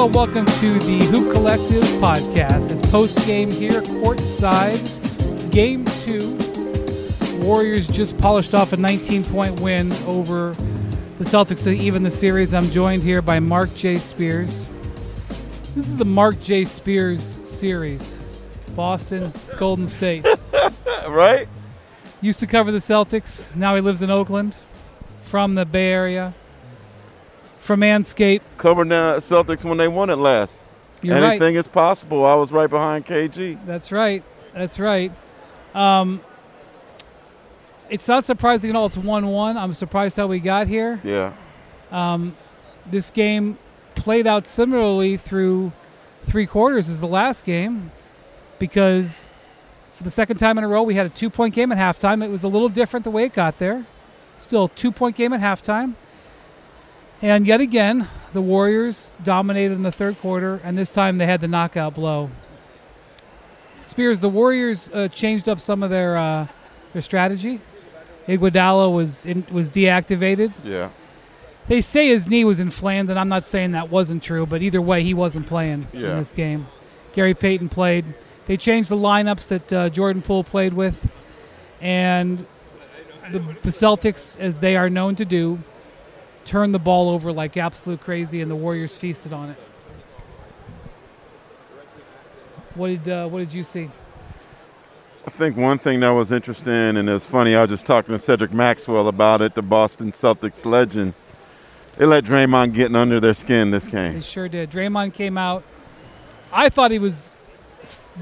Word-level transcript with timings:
Hello, 0.00 0.06
and 0.06 0.16
welcome 0.16 0.46
to 0.46 0.78
the 0.86 1.04
Hoop 1.10 1.30
Collective 1.30 1.82
podcast. 2.00 2.70
It's 2.70 2.80
post 2.90 3.18
game 3.26 3.50
here, 3.50 3.82
courtside, 3.82 4.80
game 5.50 5.84
two. 5.84 6.38
Warriors 7.44 7.86
just 7.86 8.16
polished 8.16 8.54
off 8.54 8.72
a 8.72 8.78
19 8.78 9.24
point 9.24 9.60
win 9.60 9.92
over 10.06 10.54
the 11.18 11.24
Celtics 11.24 11.64
to 11.64 11.76
even 11.76 12.02
the 12.02 12.10
series. 12.10 12.54
I'm 12.54 12.70
joined 12.70 13.02
here 13.02 13.20
by 13.20 13.40
Marc 13.40 13.74
J. 13.74 13.98
Spears. 13.98 14.70
This 15.74 15.88
is 15.88 15.98
the 15.98 16.06
Marc 16.06 16.40
J. 16.40 16.64
Spears 16.64 17.46
series. 17.46 18.18
Boston, 18.74 19.30
Golden 19.58 19.86
State. 19.86 20.24
right? 21.08 21.46
Used 22.22 22.40
to 22.40 22.46
cover 22.46 22.72
the 22.72 22.78
Celtics. 22.78 23.54
Now 23.54 23.74
he 23.74 23.82
lives 23.82 24.00
in 24.00 24.10
Oakland. 24.10 24.56
From 25.20 25.56
the 25.56 25.66
Bay 25.66 25.92
Area. 25.92 26.32
From 27.60 27.80
Manscaped. 27.80 28.40
Covering 28.58 28.88
the 28.88 29.18
Celtics 29.18 29.64
when 29.64 29.78
they 29.78 29.86
won 29.86 30.10
it 30.10 30.16
last. 30.16 30.60
You're 31.02 31.16
Anything 31.16 31.54
right. 31.54 31.56
is 31.56 31.68
possible. 31.68 32.26
I 32.26 32.34
was 32.34 32.50
right 32.50 32.68
behind 32.68 33.06
KG. 33.06 33.58
That's 33.64 33.92
right. 33.92 34.24
That's 34.52 34.78
right. 34.80 35.12
Um, 35.74 36.20
it's 37.88 38.08
not 38.08 38.24
surprising 38.24 38.70
at 38.70 38.76
all. 38.76 38.86
It's 38.86 38.96
one-one. 38.96 39.56
I'm 39.56 39.74
surprised 39.74 40.16
how 40.16 40.26
we 40.26 40.40
got 40.40 40.66
here. 40.66 41.00
Yeah. 41.04 41.32
Um, 41.90 42.36
this 42.90 43.10
game 43.10 43.56
played 43.94 44.26
out 44.26 44.46
similarly 44.46 45.16
through 45.16 45.72
three 46.24 46.46
quarters 46.46 46.88
as 46.88 47.00
the 47.00 47.06
last 47.06 47.44
game, 47.44 47.92
because 48.58 49.28
for 49.92 50.02
the 50.02 50.10
second 50.10 50.38
time 50.38 50.56
in 50.58 50.64
a 50.64 50.68
row 50.68 50.82
we 50.82 50.94
had 50.94 51.06
a 51.06 51.10
two-point 51.10 51.54
game 51.54 51.72
at 51.72 51.78
halftime. 51.78 52.24
It 52.24 52.30
was 52.30 52.42
a 52.42 52.48
little 52.48 52.68
different 52.68 53.04
the 53.04 53.10
way 53.10 53.24
it 53.24 53.32
got 53.32 53.58
there. 53.58 53.84
Still, 54.36 54.68
two-point 54.68 55.16
game 55.16 55.32
at 55.32 55.40
halftime. 55.40 55.94
And 57.22 57.46
yet 57.46 57.60
again, 57.60 58.08
the 58.32 58.40
Warriors 58.40 59.12
dominated 59.22 59.74
in 59.74 59.82
the 59.82 59.92
third 59.92 60.18
quarter, 60.20 60.60
and 60.64 60.76
this 60.78 60.90
time 60.90 61.18
they 61.18 61.26
had 61.26 61.40
the 61.40 61.48
knockout 61.48 61.94
blow. 61.94 62.30
Spears, 63.82 64.20
the 64.20 64.28
Warriors 64.28 64.88
uh, 64.92 65.08
changed 65.08 65.48
up 65.48 65.60
some 65.60 65.82
of 65.82 65.90
their 65.90 66.16
uh, 66.16 66.46
their 66.92 67.02
strategy. 67.02 67.60
Iguodala 68.26 68.92
was 68.92 69.26
in, 69.26 69.44
was 69.50 69.70
deactivated. 69.70 70.52
Yeah. 70.64 70.90
They 71.68 71.80
say 71.80 72.08
his 72.08 72.26
knee 72.28 72.44
was 72.44 72.58
inflamed, 72.60 73.10
and 73.10 73.18
I'm 73.18 73.28
not 73.28 73.44
saying 73.44 73.72
that 73.72 73.90
wasn't 73.90 74.22
true, 74.22 74.44
but 74.46 74.62
either 74.62 74.80
way, 74.80 75.02
he 75.02 75.14
wasn't 75.14 75.46
playing 75.46 75.86
Yeah. 75.92 76.12
in 76.12 76.18
this 76.18 76.32
game. 76.32 76.66
Gary 77.12 77.34
Payton 77.34 77.68
played. 77.68 78.04
They 78.46 78.56
changed 78.56 78.90
the 78.90 78.96
lineups 78.96 79.48
that 79.48 79.72
uh, 79.72 79.88
Jordan 79.90 80.22
Poole 80.22 80.42
played 80.44 80.74
with, 80.74 81.08
and 81.80 82.44
the, 83.30 83.38
the 83.38 83.70
Celtics, 83.70 84.38
as 84.40 84.58
they 84.58 84.76
are 84.76 84.90
known 84.90 85.14
to 85.16 85.24
do, 85.24 85.58
turned 86.50 86.74
the 86.74 86.80
ball 86.80 87.10
over 87.10 87.32
like 87.32 87.56
absolute 87.56 88.00
crazy, 88.00 88.40
and 88.40 88.50
the 88.50 88.56
Warriors 88.56 88.96
feasted 88.96 89.32
on 89.32 89.50
it. 89.50 89.56
What 92.74 92.88
did 92.88 93.08
uh, 93.08 93.28
What 93.28 93.38
did 93.38 93.54
you 93.54 93.62
see? 93.62 93.88
I 95.24 95.30
think 95.30 95.56
one 95.56 95.78
thing 95.78 96.00
that 96.00 96.10
was 96.10 96.32
interesting, 96.32 96.96
and 96.96 97.08
it's 97.08 97.24
funny, 97.24 97.54
I 97.54 97.60
was 97.60 97.70
just 97.70 97.86
talking 97.86 98.12
to 98.12 98.18
Cedric 98.18 98.52
Maxwell 98.52 99.06
about 99.06 99.42
it, 99.42 99.54
the 99.54 99.62
Boston 99.62 100.10
Celtics 100.10 100.64
legend. 100.64 101.14
They 101.98 102.04
let 102.04 102.24
Draymond 102.24 102.74
get 102.74 102.92
under 102.96 103.20
their 103.20 103.34
skin 103.34 103.70
this 103.70 103.86
game. 103.86 104.14
They 104.14 104.20
sure 104.20 104.48
did. 104.48 104.72
Draymond 104.72 105.14
came 105.14 105.38
out. 105.38 105.62
I 106.50 106.68
thought 106.68 106.90
he 106.90 106.98
was 106.98 107.36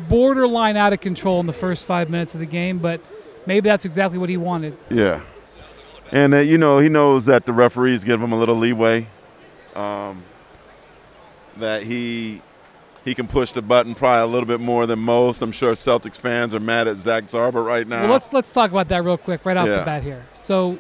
borderline 0.07 0.77
out 0.77 0.93
of 0.93 1.01
control 1.01 1.41
in 1.41 1.47
the 1.47 1.55
first 1.55 1.87
five 1.87 2.11
minutes 2.11 2.35
of 2.35 2.41
the 2.41 2.47
game, 2.47 2.77
but 2.77 3.01
maybe 3.47 3.71
that's 3.71 3.87
exactly 3.87 4.19
what 4.19 4.29
he 4.29 4.37
wanted. 4.37 4.77
Yeah. 4.91 5.23
And, 6.11 6.35
uh, 6.35 6.39
you 6.39 6.59
know, 6.59 6.79
he 6.79 6.89
knows 6.89 7.27
that 7.27 7.45
the 7.45 7.53
referees 7.53 8.05
give 8.05 8.23
him 8.23 8.33
a 8.33 8.39
little 8.39 8.57
leeway, 8.57 9.07
um, 9.75 10.23
that 11.57 11.83
he 11.83 12.43
he 13.05 13.15
can 13.15 13.27
push 13.27 13.53
the 13.53 13.63
button 13.63 13.95
probably 13.95 14.23
a 14.23 14.27
little 14.27 14.47
bit 14.47 14.61
more 14.61 14.87
than 14.87 14.99
most. 14.99 15.41
I'm 15.41 15.53
sure 15.53 15.73
Celtics 15.73 16.17
fans 16.17 16.53
are 16.55 16.61
mad 16.61 16.89
at 16.89 16.97
Zach 16.97 17.25
Zarba 17.25 17.65
right 17.65 17.87
now. 17.87 18.03
Well, 18.03 18.13
let's 18.13 18.33
let's 18.33 18.53
talk 18.53 18.71
about 18.71 18.89
that 18.89 19.05
real 19.05 19.17
quick 19.17 19.45
right 19.45 19.57
off 19.57 19.67
the 19.67 19.83
bat 19.85 20.03
here. 20.03 20.27
So 20.35 20.79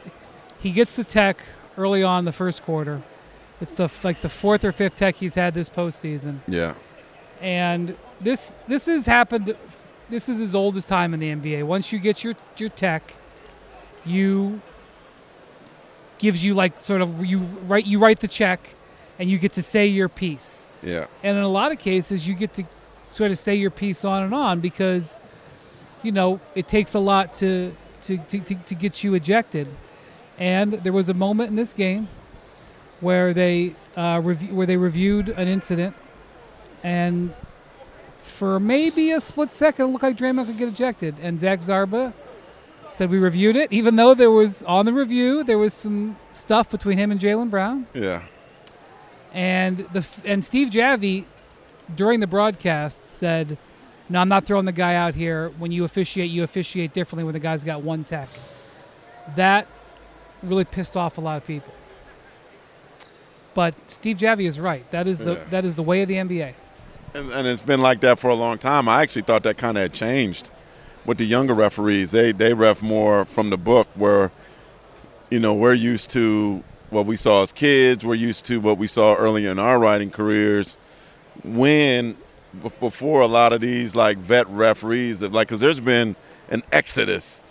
he 0.60 0.72
gets 0.72 0.96
the 0.96 1.04
tech 1.04 1.42
early 1.76 2.02
on 2.02 2.20
in 2.20 2.24
the 2.24 2.32
first 2.32 2.62
quarter. 2.62 3.02
It's 3.60 3.74
the 3.74 3.90
like 4.04 4.20
the 4.20 4.28
fourth 4.28 4.64
or 4.64 4.72
fifth 4.72 4.96
tech 4.96 5.16
he's 5.16 5.34
had 5.34 5.54
this 5.54 5.68
postseason, 5.68 6.38
yeah. 6.46 6.74
and 7.40 7.96
this 8.20 8.58
this 8.68 8.86
has 8.86 9.06
happened. 9.06 9.56
This 10.08 10.28
is 10.28 10.40
as 10.40 10.54
old 10.54 10.76
as 10.76 10.86
time 10.86 11.12
in 11.12 11.20
the 11.20 11.34
NBA. 11.34 11.64
Once 11.64 11.92
you 11.92 11.98
get 11.98 12.22
your 12.22 12.34
your 12.56 12.68
tech, 12.68 13.14
you 14.04 14.60
gives 16.18 16.44
you 16.44 16.54
like 16.54 16.80
sort 16.80 17.00
of 17.00 17.24
you 17.24 17.38
write 17.66 17.86
you 17.86 17.98
write 17.98 18.20
the 18.20 18.28
check, 18.28 18.74
and 19.18 19.30
you 19.30 19.38
get 19.38 19.52
to 19.54 19.62
say 19.62 19.86
your 19.86 20.08
piece. 20.08 20.66
Yeah. 20.82 21.06
And 21.22 21.36
in 21.36 21.42
a 21.42 21.48
lot 21.48 21.72
of 21.72 21.78
cases, 21.78 22.28
you 22.28 22.34
get 22.34 22.54
to 22.54 22.64
sort 23.10 23.30
of 23.30 23.38
say 23.38 23.54
your 23.54 23.70
piece 23.70 24.04
on 24.04 24.22
and 24.22 24.34
on 24.34 24.60
because, 24.60 25.18
you 26.02 26.12
know, 26.12 26.40
it 26.54 26.68
takes 26.68 26.94
a 26.94 26.98
lot 26.98 27.34
to 27.34 27.74
to, 28.02 28.16
to, 28.16 28.40
to, 28.40 28.54
to 28.54 28.74
get 28.74 29.02
you 29.02 29.14
ejected. 29.14 29.66
And 30.38 30.74
there 30.74 30.92
was 30.92 31.08
a 31.08 31.14
moment 31.14 31.50
in 31.50 31.56
this 31.56 31.72
game 31.72 32.08
where 33.00 33.34
they 33.34 33.74
uh, 33.96 34.20
rev- 34.22 34.52
where 34.52 34.66
they 34.66 34.76
reviewed 34.76 35.30
an 35.30 35.48
incident, 35.48 35.96
and 36.82 37.34
for 38.18 38.60
maybe 38.60 39.10
a 39.10 39.20
split 39.20 39.52
second, 39.52 39.86
it 39.86 39.88
looked 39.88 40.04
like 40.04 40.16
Draymond 40.16 40.46
could 40.46 40.58
get 40.58 40.68
ejected. 40.68 41.16
And 41.20 41.40
Zach 41.40 41.60
Zarba 41.60 42.12
said 42.90 43.10
we 43.10 43.18
reviewed 43.18 43.56
it, 43.56 43.72
even 43.72 43.96
though 43.96 44.14
there 44.14 44.30
was 44.30 44.62
on 44.64 44.86
the 44.86 44.92
review 44.92 45.44
there 45.44 45.58
was 45.58 45.74
some 45.74 46.16
stuff 46.32 46.68
between 46.70 46.98
him 46.98 47.10
and 47.10 47.20
Jaylen 47.20 47.50
Brown. 47.50 47.86
Yeah. 47.94 48.22
And 49.32 49.78
the 49.92 50.06
and 50.24 50.44
Steve 50.44 50.70
Javie, 50.70 51.26
during 51.94 52.20
the 52.20 52.26
broadcast 52.26 53.04
said, 53.04 53.58
"No, 54.08 54.20
I'm 54.20 54.28
not 54.28 54.44
throwing 54.44 54.64
the 54.64 54.72
guy 54.72 54.94
out 54.94 55.14
here. 55.14 55.50
When 55.58 55.70
you 55.70 55.84
officiate, 55.84 56.30
you 56.30 56.42
officiate 56.42 56.92
differently 56.92 57.24
when 57.24 57.34
the 57.34 57.40
guy's 57.40 57.62
got 57.62 57.82
one 57.82 58.04
tech." 58.04 58.28
That 59.36 59.66
really 60.42 60.64
pissed 60.64 60.96
off 60.96 61.18
a 61.18 61.20
lot 61.20 61.36
of 61.36 61.46
people. 61.46 61.72
But 63.54 63.74
Steve 63.88 64.18
Javie 64.18 64.46
is 64.46 64.58
right. 64.60 64.88
That 64.90 65.06
is 65.06 65.18
the 65.18 65.34
Yeah. 65.34 65.44
that 65.50 65.64
is 65.64 65.76
the 65.76 65.82
way 65.82 66.02
of 66.02 66.08
the 66.08 66.16
NBA. 66.16 66.54
And, 67.14 67.30
and 67.32 67.46
it's 67.46 67.60
been 67.60 67.80
like 67.80 68.00
that 68.00 68.18
for 68.18 68.28
a 68.28 68.34
long 68.34 68.58
time. 68.58 68.88
I 68.88 69.02
actually 69.02 69.22
thought 69.22 69.42
that 69.42 69.56
kind 69.58 69.76
of 69.76 69.82
had 69.82 69.92
changed 69.92 70.50
with 71.08 71.16
the 71.16 71.24
younger 71.24 71.54
referees. 71.54 72.10
They 72.10 72.30
they 72.32 72.52
ref 72.52 72.82
more 72.82 73.24
from 73.24 73.48
the 73.50 73.56
book, 73.56 73.88
where 73.94 74.30
you 75.30 75.40
know 75.40 75.54
we're 75.54 75.74
used 75.74 76.10
to 76.10 76.62
what 76.90 77.06
we 77.06 77.16
saw 77.16 77.42
as 77.42 77.50
kids. 77.50 78.04
We're 78.04 78.14
used 78.14 78.44
to 78.44 78.60
what 78.60 78.76
we 78.76 78.86
saw 78.86 79.14
earlier 79.14 79.50
in 79.50 79.58
our 79.58 79.78
writing 79.78 80.10
careers. 80.10 80.76
When 81.42 82.16
before 82.78 83.22
a 83.22 83.26
lot 83.26 83.52
of 83.52 83.60
these 83.62 83.96
like 83.96 84.18
vet 84.18 84.46
referees, 84.48 85.20
have, 85.20 85.32
like 85.32 85.48
because 85.48 85.60
there's 85.60 85.80
been 85.80 86.14
an 86.50 86.62
exodus 86.72 87.44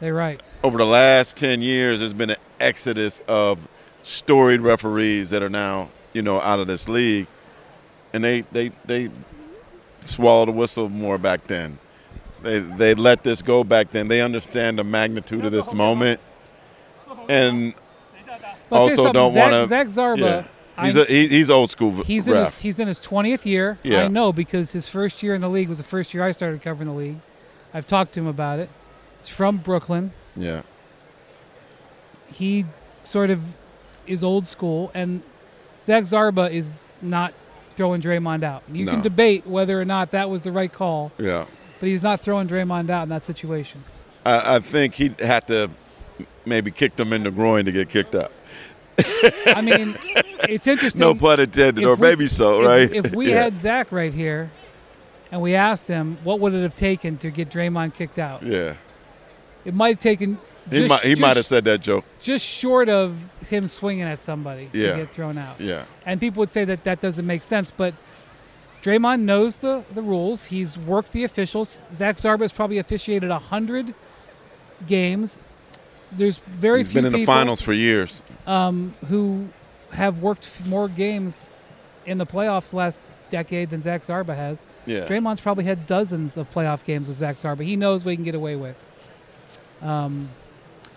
They're 0.00 0.14
right. 0.14 0.40
over 0.62 0.78
the 0.78 0.86
last 0.86 1.36
10 1.36 1.62
years 1.62 1.98
there's 1.98 2.14
been 2.14 2.30
an 2.30 2.36
exodus 2.60 3.24
of 3.26 3.66
storied 4.04 4.60
referees 4.60 5.30
that 5.30 5.42
are 5.42 5.50
now 5.50 5.88
you 6.12 6.22
know 6.22 6.40
out 6.40 6.60
of 6.60 6.68
this 6.68 6.88
league 6.88 7.26
and 8.12 8.22
they 8.22 8.42
they 8.52 8.70
they 8.84 9.10
swallowed 10.04 10.46
the 10.46 10.52
whistle 10.52 10.88
more 10.88 11.18
back 11.18 11.44
then 11.48 11.76
they 12.46 12.58
they 12.60 12.94
let 12.94 13.22
this 13.24 13.42
go 13.42 13.64
back 13.64 13.90
then 13.90 14.08
they 14.08 14.20
understand 14.22 14.78
the 14.78 14.84
magnitude 14.84 15.44
of 15.44 15.52
this 15.52 15.72
moment 15.74 16.20
and 17.28 17.74
Also 18.70 19.12
don't 19.12 19.32
Zach, 19.34 19.42
wanna- 19.52 19.66
Zach 19.66 19.86
Zarba. 19.88 20.18
yeah 20.18 20.84
he's, 20.84 20.96
a, 20.96 21.04
he, 21.06 21.26
he's 21.28 21.50
old 21.50 21.70
school 21.70 22.02
He's 22.04 22.28
in 22.28 22.36
his 22.36 22.58
he's 22.60 22.78
in 22.78 22.86
his 22.88 23.00
twentieth 23.00 23.46
year. 23.46 23.78
Yeah. 23.82 24.04
I 24.04 24.08
know 24.08 24.32
because 24.32 24.72
his 24.72 24.88
first 24.88 25.22
year 25.22 25.34
in 25.34 25.40
the 25.40 25.48
league 25.48 25.68
was 25.68 25.78
the 25.78 25.84
first 25.84 26.12
year 26.14 26.22
I 26.22 26.32
started 26.32 26.60
covering 26.62 26.88
the 26.88 26.94
league. 26.94 27.16
I've 27.72 27.86
talked 27.86 28.12
to 28.14 28.20
him 28.20 28.26
about 28.26 28.58
it. 28.58 28.68
He's 29.18 29.28
from 29.28 29.56
Brooklyn. 29.58 30.12
yeah 30.36 30.62
He 32.32 32.66
sort 33.04 33.30
of 33.30 33.40
is 34.06 34.22
old 34.22 34.46
school, 34.46 34.90
and 34.94 35.22
Zach 35.82 36.04
Zarba 36.04 36.50
is 36.50 36.84
not 37.02 37.32
throwing 37.76 38.00
Draymond 38.00 38.42
out. 38.44 38.62
You 38.72 38.86
can 38.86 39.00
debate 39.02 39.46
whether 39.46 39.80
or 39.80 39.84
not 39.84 40.10
that 40.12 40.28
was 40.30 40.42
the 40.42 40.52
right 40.52 40.72
call, 40.72 41.12
yeah 41.18 41.44
but 41.80 41.88
he's 41.88 42.02
not 42.02 42.20
throwing 42.20 42.48
Draymond 42.48 42.90
out 42.90 43.04
in 43.04 43.08
that 43.10 43.24
situation. 43.24 43.84
I, 44.24 44.56
I 44.56 44.58
think 44.60 44.94
he 44.94 45.14
had 45.18 45.46
to 45.48 45.70
maybe 46.44 46.70
kick 46.70 46.96
them 46.96 47.12
in 47.12 47.22
the 47.24 47.30
groin 47.30 47.64
to 47.66 47.72
get 47.72 47.88
kicked 47.88 48.14
out 48.14 48.32
I 49.46 49.60
mean, 49.60 49.98
it's 50.48 50.66
interesting. 50.66 51.00
no 51.00 51.14
pun 51.14 51.38
intended 51.40 51.82
if 51.82 51.88
or 51.88 51.96
we- 51.96 52.00
maybe 52.08 52.28
so 52.28 52.60
if- 52.60 52.66
right 52.66 52.94
If 53.06 53.14
we 53.14 53.28
Yeah. 53.30 53.42
had 53.42 53.56
Zach 53.56 53.92
right 53.92 54.14
here, 54.14 54.50
and 55.30 55.42
we 55.42 55.54
asked 55.54 55.86
him 55.88 56.16
what 56.24 56.40
would 56.40 56.54
it 56.54 56.62
have 56.62 56.74
taken 56.74 57.18
to 57.18 57.30
get 57.30 57.50
Draymond 57.50 57.94
kicked 57.94 58.18
out, 58.18 58.42
yeah 58.42 58.74
it 59.64 59.74
might 59.74 59.88
have 59.96 59.98
taken. 59.98 60.38
He 60.70 60.86
might 60.86 61.00
he 61.00 61.14
might 61.16 61.36
have 61.36 61.44
said 61.44 61.64
that 61.64 61.80
joke. 61.80 62.04
just 62.20 62.44
short 62.44 62.88
of 62.88 63.16
him 63.48 63.66
swinging 63.66 64.04
at 64.04 64.20
somebody 64.20 64.70
Yeah. 64.72 64.92
to 64.92 64.98
get 64.98 65.12
thrown 65.12 65.36
out. 65.38 65.60
Yeah. 65.60 65.84
And 66.06 66.20
people 66.20 66.40
would 66.40 66.50
say 66.50 66.64
that 66.64 66.84
that 66.84 67.00
doesn't 67.00 67.26
make 67.26 67.42
sense, 67.42 67.70
but 67.72 67.92
Draymond 68.86 69.22
knows 69.22 69.56
the, 69.56 69.84
the 69.92 70.02
rules. 70.02 70.44
He's 70.46 70.78
worked 70.78 71.10
the 71.10 71.24
officials. 71.24 71.86
Zach 71.92 72.16
Zarba 72.18 72.42
has 72.42 72.52
probably 72.52 72.78
officiated 72.78 73.30
hundred 73.32 73.94
games. 74.86 75.40
There's 76.12 76.38
very 76.38 76.80
He's 76.84 76.92
few 76.92 76.98
been 77.00 77.06
in 77.06 77.12
the 77.12 77.18
people 77.18 77.34
finals 77.34 77.60
for 77.60 77.72
years. 77.72 78.22
um, 78.46 78.94
who 79.08 79.48
have 79.90 80.22
worked 80.22 80.64
more 80.66 80.86
games 80.88 81.48
in 82.04 82.18
the 82.18 82.26
playoffs 82.26 82.72
last 82.72 83.00
decade 83.28 83.70
than 83.70 83.82
Zach 83.82 84.02
Zarba 84.02 84.36
has. 84.36 84.64
Yeah. 84.86 85.00
Draymond's 85.06 85.40
probably 85.40 85.64
had 85.64 85.84
dozens 85.86 86.36
of 86.36 86.48
playoff 86.52 86.84
games 86.84 87.08
with 87.08 87.16
Zach 87.16 87.34
Zarba. 87.36 87.64
He 87.64 87.74
knows 87.74 88.04
what 88.04 88.12
he 88.12 88.16
can 88.16 88.24
get 88.24 88.36
away 88.36 88.54
with. 88.54 88.80
Um, 89.82 90.28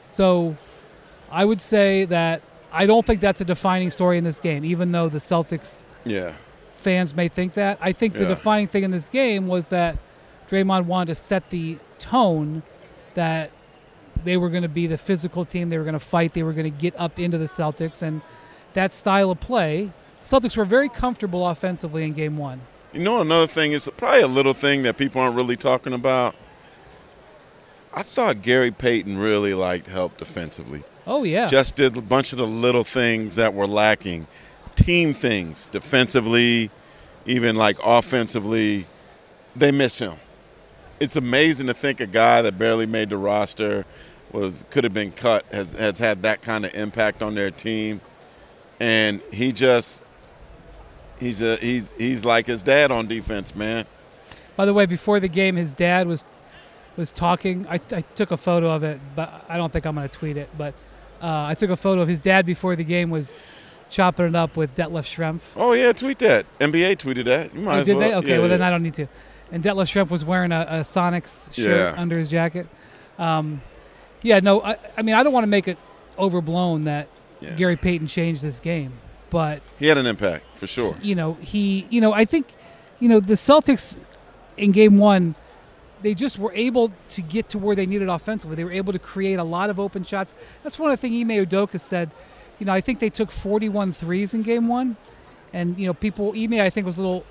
so 0.06 0.56
I 1.32 1.44
would 1.44 1.60
say 1.60 2.06
that 2.06 2.44
I 2.72 2.86
don't 2.86 3.04
think 3.04 3.20
that's 3.20 3.42
a 3.42 3.46
defining 3.46 3.90
story 3.90 4.20
in 4.20 4.24
this 4.24 4.40
game, 4.40 4.64
even 4.64 4.92
though 4.92 5.10
the 5.10 5.18
Celtics 5.18 5.84
Yeah. 6.06 6.34
Fans 6.80 7.16
may 7.16 7.28
think 7.28 7.54
that. 7.54 7.78
I 7.82 7.92
think 7.92 8.14
the 8.14 8.22
Yeah. 8.22 8.30
defining 8.30 8.68
thing 8.68 8.84
in 8.84 8.92
this 8.92 9.10
game 9.10 9.48
was 9.48 9.68
that 9.68 9.98
Draymond 10.50 10.86
wanted 10.86 11.08
to 11.08 11.16
set 11.16 11.50
the 11.52 11.78
tone 12.00 12.64
that 13.14 13.52
they 14.24 14.36
were 14.38 14.50
going 14.50 14.64
to 14.64 14.70
be 14.70 14.88
the 14.88 14.98
physical 14.98 15.46
team. 15.46 15.70
They 15.70 15.78
were 15.78 15.84
going 15.84 15.94
to 15.94 16.00
fight. 16.00 16.34
They 16.34 16.44
were 16.44 16.54
going 16.54 16.72
to 16.72 16.78
get 16.78 16.94
up 17.00 17.20
into 17.20 17.38
the 17.38 17.46
Celtics. 17.46 18.02
And 18.02 18.22
that 18.74 18.94
style 18.94 19.32
of 19.32 19.40
play, 19.40 19.92
Celtics 20.24 20.58
were 20.58 20.66
very 20.66 20.90
comfortable 20.90 21.48
offensively 21.48 22.04
in 22.04 22.14
game 22.14 22.38
one. 22.38 22.62
You 22.92 23.02
know, 23.02 23.22
another 23.22 23.48
thing 23.48 23.72
is 23.72 23.88
probably 23.98 24.22
a 24.22 24.28
little 24.28 24.54
thing 24.54 24.84
that 24.84 24.98
people 24.98 25.22
aren't 25.22 25.36
really 25.36 25.56
talking 25.56 25.94
about. 25.94 26.36
I 27.94 28.04
thought 28.04 28.42
Gary 28.42 28.72
Payton 28.72 29.18
really 29.18 29.54
like 29.54 29.88
helped 29.88 30.18
defensively. 30.20 30.84
Oh, 31.08 31.24
yeah. 31.24 31.48
Just 31.48 31.76
did 31.76 31.98
a 31.98 32.02
bunch 32.02 32.32
of 32.34 32.38
the 32.38 32.48
little 32.48 32.84
things 32.84 33.36
that 33.36 33.54
were 33.54 33.66
lacking, 33.68 34.28
team 34.76 35.14
things, 35.14 35.68
defensively, 35.68 36.72
even 37.26 37.56
like 37.56 37.78
offensively. 37.84 38.88
They 39.56 39.72
miss 39.72 40.00
him. 40.00 40.16
It's 41.00 41.16
amazing 41.16 41.68
to 41.68 41.74
think 41.74 42.00
a 42.00 42.08
guy 42.08 42.42
that 42.42 42.58
barely 42.58 42.86
made 42.86 43.10
the 43.10 43.18
roster 43.18 43.86
was 44.32 44.64
could 44.70 44.84
have 44.84 44.94
been 44.94 45.12
cut 45.12 45.46
has 45.52 45.74
has 45.74 45.98
had 45.98 46.22
that 46.24 46.42
kind 46.42 46.66
of 46.66 46.74
impact 46.74 47.24
on 47.24 47.36
their 47.36 47.52
team, 47.52 48.02
and 48.80 49.22
he 49.32 49.52
just 49.52 50.04
he's 51.20 51.42
a 51.42 51.58
he's 51.58 51.94
he's 51.98 52.26
like 52.26 52.46
his 52.46 52.64
dad 52.64 52.92
on 52.92 53.08
defense, 53.08 53.56
man. 53.56 53.86
By 54.56 54.66
the 54.66 54.74
way, 54.74 54.86
before 54.86 55.20
the 55.20 55.28
game, 55.28 55.56
his 55.56 55.74
dad 55.74 56.08
was 56.08 56.26
was 56.98 57.12
talking. 57.12 57.66
I, 57.68 57.80
I 57.92 58.02
took 58.02 58.32
a 58.32 58.38
photo 58.38 58.70
of 58.70 58.84
it, 58.84 59.00
but 59.16 59.46
I 59.48 59.58
don't 59.58 59.72
think 59.72 59.86
I'm 59.86 59.96
going 59.96 60.08
to 60.08 60.16
tweet 60.16 60.38
it. 60.38 60.50
But 60.58 60.74
uh, 61.22 61.46
I 61.46 61.54
took 61.56 61.70
a 61.70 61.76
photo 61.76 62.02
of 62.02 62.08
his 62.08 62.20
dad 62.20 62.46
before 62.46 62.76
the 62.76 62.84
game 62.84 63.10
was 63.10 63.40
chopping 63.90 64.26
it 64.28 64.36
up 64.36 64.56
with 64.56 64.76
Detlef 64.76 65.04
Schrempf. 65.04 65.42
Oh 65.56 65.74
yeah, 65.74 65.92
tweet 65.92 66.20
that. 66.20 66.46
NBA 66.60 66.98
tweeted 66.98 67.26
that. 67.26 67.54
You 67.54 67.62
might 67.62 67.78
Oh, 67.78 67.80
as 67.82 67.86
did 67.86 67.98
well. 67.98 68.10
they? 68.10 68.16
Okay, 68.16 68.30
Yeah, 68.30 68.40
well 68.40 68.50
then 68.50 68.60
yeah. 68.60 68.68
I 68.68 68.70
don't 68.70 68.84
need 68.84 68.94
to. 68.96 69.08
And 69.52 69.64
Detlef 69.64 69.86
Schrempf 69.92 70.10
was 70.12 70.24
wearing 70.24 70.52
a, 70.52 70.62
a 70.70 70.74
Sonics 70.82 71.52
shirt 71.54 71.78
Yeah. 71.96 72.02
under 72.02 72.18
his 72.18 72.30
jacket. 72.30 72.68
Um, 73.18 73.62
yeah, 74.22 74.40
no, 74.40 74.62
I, 74.62 74.78
I 74.98 75.02
mean 75.02 75.16
I 75.16 75.24
don't 75.24 75.34
want 75.34 75.44
to 75.44 75.48
make 75.50 75.68
it 75.68 75.78
overblown 76.18 76.84
that. 76.86 77.08
Gary 77.56 77.78
Payton 77.78 78.08
changed 78.08 78.42
this 78.42 78.60
game, 78.60 78.92
but 79.30 79.62
He 79.80 79.88
had 79.88 79.98
an 79.98 80.06
impact 80.06 80.44
for 80.60 80.68
sure. 80.68 80.98
you 81.02 81.16
know 81.16 81.36
he, 81.40 81.88
you 81.90 82.02
know 82.02 82.12
I 82.12 82.26
think, 82.26 82.48
you 83.00 83.08
know 83.08 83.22
the 83.22 83.36
Celtics 83.36 83.96
in 84.58 84.74
Game 84.74 84.98
One, 84.98 85.36
they 86.02 86.14
just 86.14 86.38
were 86.38 86.52
able 86.54 86.92
to 87.10 87.22
get 87.22 87.48
to 87.50 87.58
where 87.58 87.78
they 87.78 87.86
needed 87.86 88.10
offensively. 88.10 88.58
They 88.58 88.66
were 88.66 88.74
able 88.74 88.92
to 88.92 89.00
create 89.00 89.36
a 89.40 89.44
lot 89.46 89.70
of 89.70 89.80
open 89.80 90.04
shots. 90.04 90.34
That's 90.64 90.78
one 90.78 90.92
of 90.92 91.00
the 91.00 91.02
things 91.08 91.16
Ime 91.22 91.46
Udoka 91.46 91.80
said. 91.80 92.12
You 92.60 92.66
know, 92.66 92.74
I 92.74 92.82
think 92.82 93.00
they 93.00 93.10
took 93.10 93.32
41 93.32 93.94
threes 93.94 94.34
in 94.34 94.42
Game 94.44 94.68
One, 94.68 94.98
and 95.54 95.78
you 95.80 95.88
know 95.88 95.94
people 95.94 96.34
Ime 96.36 96.54
I 96.60 96.70
think 96.70 96.86
was 96.86 96.98
a 96.98 97.02
little 97.02 97.26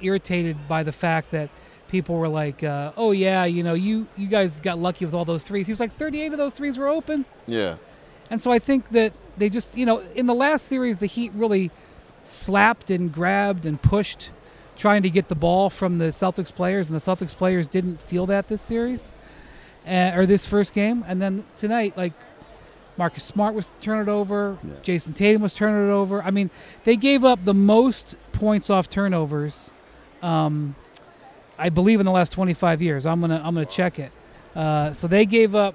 irritated 0.00 0.56
by 0.68 0.82
the 0.84 0.92
fact 0.92 1.32
that 1.32 1.50
people 1.88 2.16
were 2.16 2.28
like, 2.28 2.62
uh, 2.62 2.92
"Oh 2.96 3.10
yeah, 3.10 3.44
you 3.44 3.62
know, 3.62 3.74
you 3.74 4.06
you 4.16 4.28
guys 4.28 4.60
got 4.60 4.78
lucky 4.78 5.04
with 5.04 5.14
all 5.14 5.24
those 5.24 5.42
threes." 5.42 5.66
He 5.66 5.72
was 5.72 5.80
like, 5.80 5.96
"38 5.96 6.32
of 6.32 6.38
those 6.38 6.54
threes 6.54 6.78
were 6.78 6.88
open," 6.88 7.24
Yeah. 7.46 7.76
and 8.30 8.40
so 8.42 8.52
I 8.52 8.58
think 8.60 8.90
that 8.90 9.12
they 9.36 9.48
just, 9.48 9.76
you 9.76 9.84
know, 9.86 9.98
in 10.14 10.26
the 10.26 10.34
last 10.34 10.66
series, 10.66 10.98
the 10.98 11.06
Heat 11.06 11.32
really 11.34 11.70
slapped 12.22 12.90
and 12.90 13.12
grabbed 13.12 13.66
and 13.66 13.80
pushed, 13.82 14.30
trying 14.76 15.02
to 15.02 15.10
get 15.10 15.28
the 15.28 15.34
ball 15.34 15.70
from 15.70 15.98
the 15.98 16.06
Celtics 16.06 16.54
players, 16.54 16.88
and 16.88 16.94
the 16.94 17.00
Celtics 17.00 17.34
players 17.34 17.66
didn't 17.66 18.00
feel 18.02 18.26
that 18.26 18.48
this 18.48 18.60
series, 18.62 19.12
uh, 19.86 20.12
or 20.14 20.24
this 20.26 20.46
first 20.46 20.72
game, 20.72 21.04
and 21.08 21.20
then 21.20 21.44
tonight, 21.56 21.96
like. 21.96 22.12
Marcus 22.98 23.22
Smart 23.24 23.54
was 23.54 23.68
turning 23.80 24.02
it 24.02 24.08
over. 24.08 24.58
Yeah. 24.62 24.74
Jayson 24.82 25.14
Tatum 25.14 25.40
was 25.40 25.54
turning 25.54 25.88
it 25.88 25.92
over. 25.92 26.22
I 26.22 26.30
mean, 26.30 26.50
they 26.84 26.96
gave 26.96 27.24
up 27.24 27.44
the 27.44 27.54
most 27.54 28.16
points 28.32 28.68
off 28.68 28.88
turnovers 28.90 29.70
um, 30.22 30.74
I 31.58 31.68
believe 31.68 32.00
in 32.00 32.06
the 32.06 32.12
last 32.12 32.32
25 32.32 32.82
years. 32.82 33.06
I'm 33.06 33.20
gonna 33.20 33.36
I'm 33.36 33.54
gonna 33.54 33.66
check 33.66 33.98
it. 33.98 34.12
Uh, 34.54 34.92
so 34.92 35.06
they 35.06 35.26
gave 35.26 35.54
up. 35.54 35.74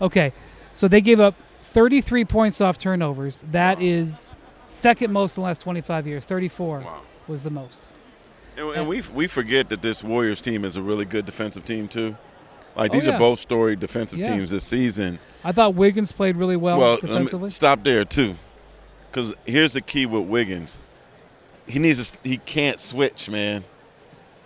Okay, 0.00 0.32
so 0.72 0.88
they 0.88 1.00
gave 1.00 1.20
up 1.20 1.34
33 1.62 2.24
points 2.24 2.60
off 2.60 2.78
turnovers. 2.78 3.44
That 3.50 3.80
is 3.80 4.32
second 4.66 5.12
most 5.12 5.36
in 5.36 5.42
the 5.42 5.46
last 5.46 5.60
25 5.60 6.06
years. 6.06 6.24
34 6.24 6.80
Wow. 6.80 7.00
was 7.28 7.42
the 7.42 7.50
most. 7.50 7.80
And, 8.56 8.68
and 8.70 8.88
we 8.88 9.00
we 9.14 9.26
forget 9.28 9.68
that 9.70 9.82
this 9.82 10.02
Warriors 10.02 10.40
team 10.40 10.64
is 10.64 10.76
a 10.76 10.82
really 10.82 11.04
good 11.04 11.24
defensive 11.26 11.64
team 11.64 11.88
too. 11.88 12.16
Like 12.76 12.90
Oh, 12.90 12.94
these 12.94 13.06
yeah. 13.06 13.16
are 13.16 13.18
both 13.18 13.38
story 13.40 13.76
defensive 13.76 14.18
Yeah. 14.18 14.34
teams 14.34 14.50
this 14.50 14.64
season. 14.64 15.18
I 15.44 15.52
thought 15.52 15.74
Wiggins 15.74 16.12
played 16.12 16.36
really 16.36 16.56
well, 16.56 16.78
Well, 16.78 16.96
defensively. 16.98 17.50
stop 17.50 17.84
there 17.84 18.04
too, 18.04 18.36
because 19.10 19.34
here's 19.44 19.72
the 19.74 19.80
key 19.80 20.06
with 20.06 20.22
Wiggins. 20.24 20.80
He 21.66 21.78
needs 21.78 22.12
to, 22.12 22.18
he 22.22 22.38
can't 22.38 22.80
switch, 22.80 23.28
man. 23.28 23.64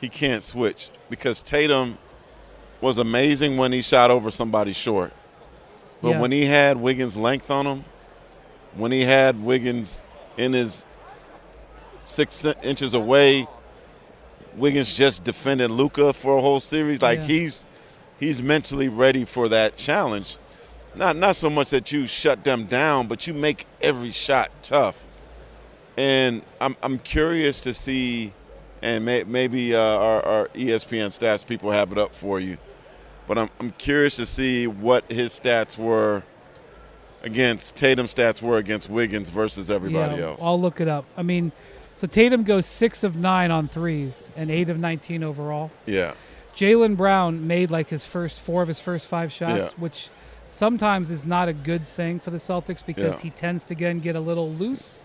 He 0.01 0.09
can't 0.09 0.43
switch 0.43 0.91
because 1.09 1.43
Tatum 1.43 1.99
was 2.81 2.99
amazing 2.99 3.57
when 3.57 3.73
he 3.73 3.81
shot 3.83 4.11
over 4.11 4.31
somebody 4.31 4.73
short, 4.73 5.13
but 6.03 6.11
Yeah. 6.11 6.21
when 6.21 6.33
he 6.33 6.45
had 6.47 6.77
Wiggins' 6.79 7.17
length 7.17 7.51
on 7.51 7.67
him, 7.67 7.85
when 8.75 8.93
he 8.93 9.03
had 9.03 9.43
Wiggins 9.43 10.03
in 10.37 10.53
his 10.53 10.85
six 12.05 12.45
inches 12.63 12.93
away, 12.95 13.47
Wiggins 14.57 14.95
just 14.95 15.25
defended 15.25 15.71
Luka 15.71 16.13
for 16.13 16.37
a 16.39 16.41
whole 16.41 16.61
series. 16.61 17.03
Like 17.03 17.23
he's 17.23 17.65
he's 18.19 18.43
mentally 18.43 18.89
ready 18.89 19.25
for 19.25 19.49
that 19.49 19.77
challenge. 19.77 20.39
Not 20.95 21.17
not 21.17 21.37
so 21.37 21.51
much 21.51 21.71
that 21.71 21.93
you 21.93 22.07
shut 22.07 22.45
them 22.45 22.65
down, 22.65 23.07
but 23.07 23.27
you 23.27 23.35
make 23.35 23.67
every 23.83 24.13
shot 24.13 24.51
tough. 24.63 25.07
And 25.97 26.43
I'm 26.61 26.77
I'm 26.83 26.99
curious 26.99 27.61
to 27.63 27.75
see, 27.75 28.33
and 28.83 29.05
may, 29.05 29.25
maybe 29.25 29.75
uh, 29.75 29.81
our, 29.81 30.25
our 30.25 30.49
ESPN 30.49 31.09
stats 31.09 31.47
people 31.47 31.71
have 31.71 31.93
it 31.93 31.99
up 31.99 32.15
for 32.15 32.41
you, 32.41 32.57
but 33.27 33.37
I'm 33.37 33.51
I'm 33.61 33.73
curious 33.73 34.17
to 34.17 34.27
see 34.27 34.67
what 34.67 35.11
his 35.11 35.39
stats 35.39 35.77
were 35.77 36.23
against 37.23 37.77
Tatum 37.77 38.07
stats 38.07 38.41
were 38.41 38.57
against 38.57 38.89
Wiggins 38.89 39.29
versus 39.29 39.69
everybody 39.71 40.17
yeah, 40.17 40.29
else. 40.29 40.41
I'll 40.43 40.61
look 40.61 40.81
it 40.81 40.89
up. 40.89 41.05
I 41.17 41.23
mean, 41.23 41.53
so 41.95 42.07
Tatum 42.07 42.45
goes 42.45 42.67
six 42.67 43.05
of 43.05 43.17
nine 43.17 43.51
on 43.51 43.69
threes 43.69 44.31
and 44.37 44.51
eight 44.51 44.71
of 44.71 44.79
19 44.79 45.23
overall. 45.23 45.71
yeah, 45.87 46.15
Jaylen 46.57 46.97
Brown 46.97 47.47
made 47.47 47.71
like 47.71 47.89
his 47.91 48.05
first 48.05 48.41
four 48.41 48.63
of 48.63 48.69
his 48.69 48.81
first 48.81 49.07
five 49.07 49.31
shots, 49.33 49.73
Yeah. 49.75 49.81
which 49.81 50.09
sometimes 50.49 51.11
is 51.11 51.25
not 51.25 51.49
a 51.49 51.53
good 51.53 51.87
thing 51.87 52.19
for 52.19 52.31
the 52.31 52.39
Celtics 52.39 52.85
because 52.85 53.17
Yeah. 53.17 53.23
he 53.25 53.31
tends 53.31 53.65
to 53.67 53.75
again 53.75 54.01
get 54.01 54.17
a 54.17 54.21
little 54.21 54.51
loose. 54.51 55.05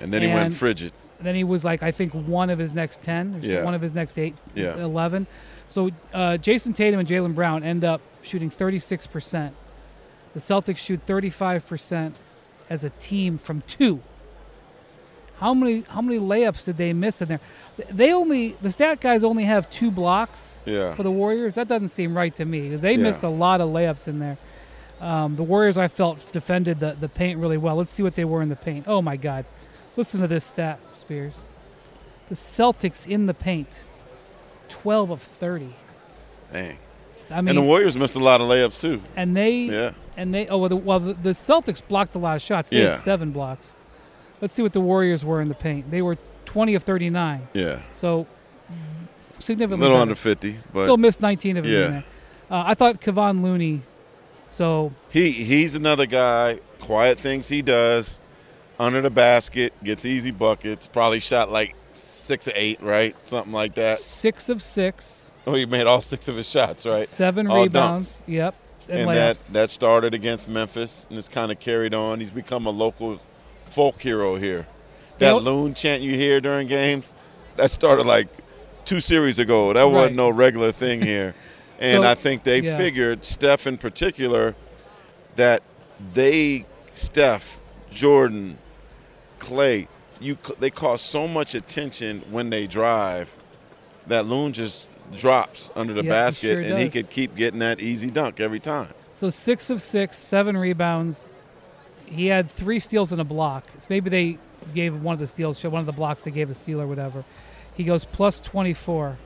and 0.00 0.12
then 0.12 0.20
he 0.22 0.28
went 0.28 0.52
frigid. 0.54 0.92
And 1.18 1.26
then 1.28 1.36
he 1.36 1.44
was 1.44 1.64
like, 1.64 1.82
I 1.84 1.92
think 1.92 2.12
one 2.12 2.50
of 2.50 2.58
his 2.58 2.74
next 2.74 3.00
ten, 3.02 3.36
or 3.36 3.38
Yeah. 3.46 3.62
one 3.62 3.74
of 3.74 3.80
his 3.80 3.94
next 3.94 4.18
eight, 4.18 4.34
Yeah. 4.54 4.76
11. 4.76 5.28
So 5.68 5.90
uh, 6.12 6.36
Jayson 6.38 6.74
Tatum 6.74 6.98
and 7.00 7.08
Jaylen 7.08 7.34
Brown 7.34 7.62
end 7.62 7.84
up 7.84 8.00
shooting 8.22 8.50
36 8.50 9.06
percent. 9.06 9.54
The 10.34 10.40
Celtics 10.40 10.78
shoot 10.78 11.00
35 11.06 11.66
percent 11.66 12.16
as 12.68 12.82
a 12.84 12.90
team 12.90 13.38
from 13.38 13.62
two. 13.68 14.00
How 15.42 15.54
many 15.54 15.82
how 15.88 16.00
many 16.00 16.20
layups 16.20 16.64
did 16.66 16.76
they 16.76 16.92
miss 16.92 17.20
in 17.20 17.26
there? 17.28 17.40
They 17.90 18.12
only 18.12 18.56
the 18.62 18.70
stat 18.70 19.00
guys 19.00 19.24
only 19.24 19.42
have 19.44 19.68
two 19.70 19.90
blocks 19.90 20.60
Yeah, 20.64 20.94
for 20.94 21.02
the 21.02 21.10
Warriors. 21.10 21.56
That 21.56 21.66
doesn't 21.66 21.88
seem 21.88 22.16
right 22.16 22.32
to 22.36 22.44
me. 22.44 22.76
they 22.76 22.92
Yeah. 22.92 22.98
missed 22.98 23.24
a 23.24 23.28
lot 23.28 23.60
of 23.60 23.68
layups 23.70 24.06
in 24.06 24.20
there. 24.20 24.38
Um, 25.00 25.34
the 25.34 25.42
Warriors, 25.42 25.76
I 25.76 25.88
felt, 25.88 26.30
defended 26.30 26.78
the, 26.78 26.96
the 27.00 27.08
paint 27.08 27.40
really 27.40 27.56
well. 27.58 27.74
Let's 27.74 27.90
see 27.90 28.04
what 28.04 28.14
they 28.14 28.24
were 28.24 28.40
in 28.40 28.50
the 28.50 28.56
paint. 28.56 28.84
Oh 28.86 29.02
my 29.02 29.16
God, 29.16 29.44
listen 29.96 30.20
to 30.20 30.28
this 30.28 30.44
stat, 30.44 30.78
Spears. 30.92 31.36
The 32.28 32.36
Celtics 32.36 33.04
in 33.04 33.26
the 33.26 33.34
paint, 33.34 33.82
twelve 34.68 35.10
of 35.10 35.20
thirty. 35.20 35.74
dang. 36.52 36.78
I 37.30 37.40
mean, 37.40 37.48
and 37.48 37.58
the 37.58 37.62
Warriors 37.62 37.96
missed 37.96 38.14
a 38.14 38.20
lot 38.20 38.40
of 38.40 38.46
layups 38.48 38.80
too. 38.80 39.02
and 39.16 39.36
they 39.36 39.52
Yeah, 39.62 39.92
and 40.16 40.32
they 40.32 40.46
oh 40.46 40.58
well 40.58 40.68
the, 40.68 40.76
well 40.76 41.00
the, 41.00 41.30
Celtics 41.30 41.80
blocked 41.86 42.14
a 42.14 42.18
lot 42.18 42.36
of 42.36 42.42
shots. 42.42 42.70
They 42.70 42.82
Yeah. 42.82 42.90
had 42.92 42.98
seven 43.00 43.32
blocks. 43.32 43.74
Let's 44.42 44.52
see 44.52 44.60
what 44.62 44.74
the 44.74 44.80
Warriors 44.80 45.24
were 45.24 45.40
in 45.40 45.48
the 45.48 45.54
paint. 45.54 45.90
They 45.90 46.02
were 46.02 46.18
twenty 46.44 46.74
of 46.74 46.82
thirty 46.82 47.08
nine. 47.08 47.48
yeah, 47.54 47.80
So 47.92 48.26
a 48.68 49.40
significantly 49.42 49.82
little 49.84 49.96
better. 49.96 50.02
under 50.02 50.14
fifty, 50.16 50.58
but 50.74 50.82
Still 50.84 50.96
missed 50.98 51.20
19 51.22 51.56
of 51.56 51.64
them 51.64 51.72
Yeah. 51.72 51.84
in 51.86 51.92
there. 51.92 52.04
Uh, 52.50 52.64
I 52.66 52.74
thought 52.74 53.00
Kevon 53.00 53.42
Looney. 53.42 53.80
So 54.50 54.92
he 55.10 55.30
he's 55.30 55.74
another 55.74 56.04
guy. 56.06 56.58
Quiet 56.80 57.18
things 57.18 57.48
he 57.48 57.62
does 57.62 58.20
under 58.78 59.00
the 59.00 59.10
basket, 59.10 59.72
gets 59.84 60.04
easy 60.04 60.30
buckets. 60.32 60.86
Probably 60.88 61.20
shot 61.20 61.50
like 61.50 61.74
six 61.92 62.48
or 62.48 62.52
eight, 62.56 62.82
right? 62.82 63.14
Something 63.26 63.52
like 63.52 63.76
that. 63.76 64.00
six 64.00 64.48
of 64.48 64.60
six, 64.62 65.30
Oh, 65.46 65.54
he 65.54 65.66
made 65.66 65.86
all 65.86 66.00
six 66.00 66.26
of 66.28 66.36
his 66.36 66.48
shots, 66.48 66.84
right? 66.84 67.06
seven 67.08 67.46
All 67.46 67.62
rebounds. 67.62 68.22
Yep, 68.26 68.54
and, 68.88 69.00
and 69.02 69.10
that 69.10 69.36
that 69.52 69.70
started 69.70 70.12
against 70.14 70.48
Memphis 70.48 71.06
and 71.08 71.18
it's 71.18 71.28
kind 71.28 71.50
of 71.52 71.60
carried 71.60 71.94
on. 71.94 72.18
He's 72.20 72.30
become 72.32 72.66
a 72.66 72.70
local 72.70 73.20
folk 73.72 74.00
hero 74.00 74.36
here. 74.36 74.66
that 75.18 75.42
loon 75.42 75.72
chant 75.72 76.02
you 76.02 76.14
hear 76.16 76.40
during 76.40 76.66
games, 76.66 77.14
that 77.56 77.70
started 77.70 78.06
like 78.06 78.26
two 78.84 79.00
series 79.00 79.38
ago. 79.38 79.72
That 79.72 79.82
Right. 79.82 79.92
wasn't 79.92 80.16
no 80.16 80.30
regular 80.30 80.72
thing 80.72 81.00
here. 81.12 81.34
And 81.78 82.02
So- 82.02 82.08
I 82.10 82.14
think 82.14 82.42
they 82.44 82.60
yeah. 82.60 82.76
figured, 82.76 83.24
Steph 83.24 83.66
in 83.66 83.78
particular, 83.78 84.54
that 85.36 85.62
they, 86.14 86.66
Steph, 86.94 87.60
Jordan, 87.90 88.58
Clay, 89.38 89.88
you 90.20 90.38
they 90.60 90.70
cause 90.70 91.00
so 91.02 91.26
much 91.26 91.54
attention 91.54 92.22
when 92.30 92.50
they 92.50 92.66
drive 92.66 93.34
that 94.06 94.26
Loon 94.26 94.52
just 94.52 94.90
drops 95.18 95.70
under 95.76 95.92
the 95.92 96.04
Yeah, 96.04 96.10
basket 96.10 96.52
sure 96.52 96.60
and 96.60 96.78
he 96.78 96.88
could 96.88 97.10
keep 97.10 97.34
getting 97.36 97.58
that 97.60 97.80
easy 97.80 98.10
dunk 98.10 98.38
every 98.40 98.60
time. 98.60 98.88
So 99.12 99.30
six 99.30 99.68
of 99.68 99.82
six, 99.82 100.16
seven 100.16 100.56
rebounds. 100.56 101.30
He 102.12 102.26
had 102.26 102.50
three 102.50 102.78
steals 102.78 103.10
and 103.10 103.22
a 103.22 103.24
block. 103.24 103.64
So 103.78 103.86
maybe 103.88 104.10
they 104.10 104.38
gave 104.74 105.00
one 105.02 105.14
of 105.14 105.18
the 105.18 105.26
steals, 105.26 105.64
one 105.64 105.80
of 105.80 105.86
the 105.86 105.92
blocks 105.92 106.24
they 106.24 106.30
gave 106.30 106.50
a 106.50 106.54
steal 106.54 106.80
or 106.80 106.86
whatever. 106.86 107.24
He 107.74 107.84
goes 107.84 108.04
plus 108.04 108.38
24. 108.40 109.16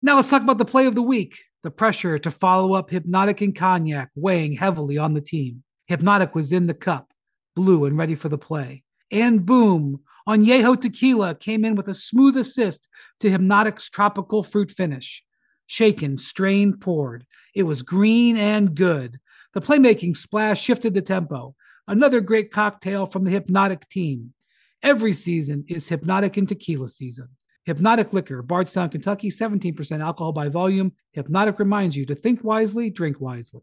Now 0.00 0.16
let's 0.16 0.30
talk 0.30 0.42
about 0.42 0.58
the 0.58 0.64
play 0.64 0.86
of 0.86 0.94
the 0.94 1.02
week. 1.02 1.42
The 1.64 1.72
pressure 1.72 2.20
to 2.20 2.30
follow 2.30 2.74
up 2.74 2.90
Hpnotiq 2.90 3.40
and 3.40 3.56
Cognac 3.56 4.10
weighing 4.14 4.52
heavily 4.52 4.96
on 4.96 5.14
the 5.14 5.20
team. 5.20 5.64
Hpnotiq 5.90 6.34
was 6.34 6.52
in 6.52 6.66
the 6.68 6.74
cup, 6.74 7.12
blue 7.56 7.84
and 7.84 7.98
ready 7.98 8.14
for 8.14 8.28
the 8.28 8.38
play. 8.38 8.84
And 9.10 9.44
boom, 9.44 10.00
Yeho 10.28 10.80
Tequila 10.80 11.34
came 11.34 11.64
in 11.64 11.74
with 11.74 11.88
a 11.88 11.94
smooth 11.94 12.36
assist 12.36 12.88
to 13.20 13.28
Hpnotiq's 13.28 13.90
tropical 13.90 14.44
fruit 14.44 14.70
finish. 14.70 15.24
Shaken, 15.66 16.16
strained, 16.16 16.80
poured. 16.80 17.26
It 17.56 17.64
was 17.64 17.82
green 17.82 18.36
and 18.36 18.74
good. 18.74 19.18
The 19.54 19.60
playmaking 19.60 20.16
splash 20.16 20.60
shifted 20.60 20.94
the 20.94 21.02
tempo. 21.02 21.54
Another 21.86 22.20
great 22.20 22.50
cocktail 22.50 23.06
from 23.06 23.24
the 23.24 23.38
Hpnotiq 23.38 23.88
team. 23.88 24.34
Every 24.82 25.12
season 25.12 25.64
is 25.68 25.88
Hpnotiq 25.88 26.36
and 26.36 26.48
Tequila 26.48 26.88
season. 26.88 27.28
Hpnotiq 27.68 28.12
Liquor, 28.12 28.42
Bardstown, 28.42 28.90
Kentucky, 28.90 29.30
17% 29.30 30.00
alcohol 30.02 30.32
by 30.32 30.48
volume. 30.48 30.92
Hpnotiq 31.16 31.58
reminds 31.60 31.96
you 31.96 32.04
to 32.06 32.16
think 32.16 32.42
wisely, 32.42 32.90
drink 32.90 33.20
wisely. 33.20 33.62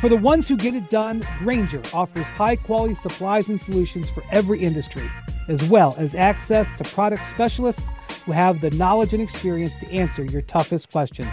For 0.00 0.08
the 0.08 0.16
ones 0.16 0.48
who 0.48 0.56
get 0.56 0.74
it 0.74 0.90
done, 0.90 1.22
Grainger 1.38 1.82
offers 1.94 2.26
high 2.26 2.56
quality 2.56 2.96
supplies 2.96 3.48
and 3.48 3.60
solutions 3.60 4.10
for 4.10 4.24
every 4.32 4.60
industry, 4.60 5.08
as 5.48 5.62
well 5.64 5.94
as 5.96 6.16
access 6.16 6.74
to 6.74 6.84
product 6.84 7.24
specialists 7.26 7.84
who 8.26 8.32
have 8.32 8.60
the 8.60 8.70
knowledge 8.70 9.12
and 9.14 9.22
experience 9.22 9.76
to 9.76 9.90
answer 9.90 10.24
your 10.24 10.42
toughest 10.42 10.90
questions. 10.90 11.30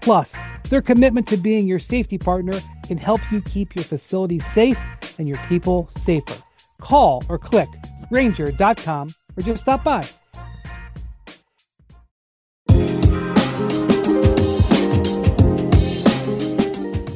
Plus, 0.00 0.34
their 0.68 0.82
commitment 0.82 1.26
to 1.28 1.36
being 1.36 1.66
your 1.66 1.78
safety 1.78 2.18
partner 2.18 2.60
can 2.86 2.98
help 2.98 3.20
you 3.30 3.40
keep 3.42 3.74
your 3.74 3.84
facility 3.84 4.38
safe 4.38 4.78
and 5.18 5.28
your 5.28 5.38
people 5.48 5.88
safer. 5.96 6.42
Call 6.80 7.22
or 7.28 7.38
click 7.38 7.68
Grainger.com 8.12 9.08
or 9.36 9.42
just 9.42 9.62
stop 9.62 9.82
by. 9.82 10.06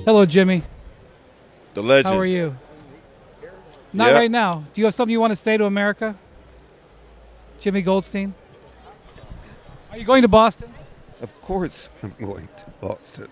Hello, 0.05 0.27
Jimmy. 0.27 0.63
The 1.75 1.83
legend. 1.83 2.13
How 2.13 2.19
are 2.19 2.27
you? 2.27 2.57
Not 3.93 4.09
Yeah. 4.11 4.19
right 4.19 4.31
now. 4.31 4.65
Do 4.73 4.81
you 4.81 4.87
have 4.87 4.95
something 4.95 5.13
you 5.13 5.21
want 5.21 5.31
to 5.33 5.37
say 5.37 5.57
to 5.57 5.67
America? 5.67 6.17
Jimmy 7.61 7.83
Goldstein? 7.83 8.35
Are 9.91 9.99
you 9.99 10.05
going 10.05 10.23
to 10.23 10.29
Boston? 10.29 10.73
Of 11.21 11.39
course, 11.43 11.91
I'm 12.03 12.15
going 12.19 12.49
to 12.57 12.65
Boston. 12.81 13.29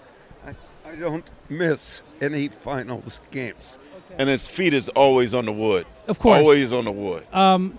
I, 0.89 0.93
I 0.93 0.97
don't 0.97 1.25
miss 1.49 2.03
any 2.21 2.49
finals 2.49 3.21
games. 3.31 3.79
And 4.17 4.29
his 4.29 4.49
feet 4.49 4.75
is 4.75 4.89
always 4.91 5.35
on 5.35 5.45
the 5.45 5.53
wood. 5.53 5.87
Of 6.09 6.19
course. 6.19 6.39
Always 6.45 6.73
on 6.73 6.85
the 6.85 6.91
wood. 6.93 7.25
Um, 7.33 7.79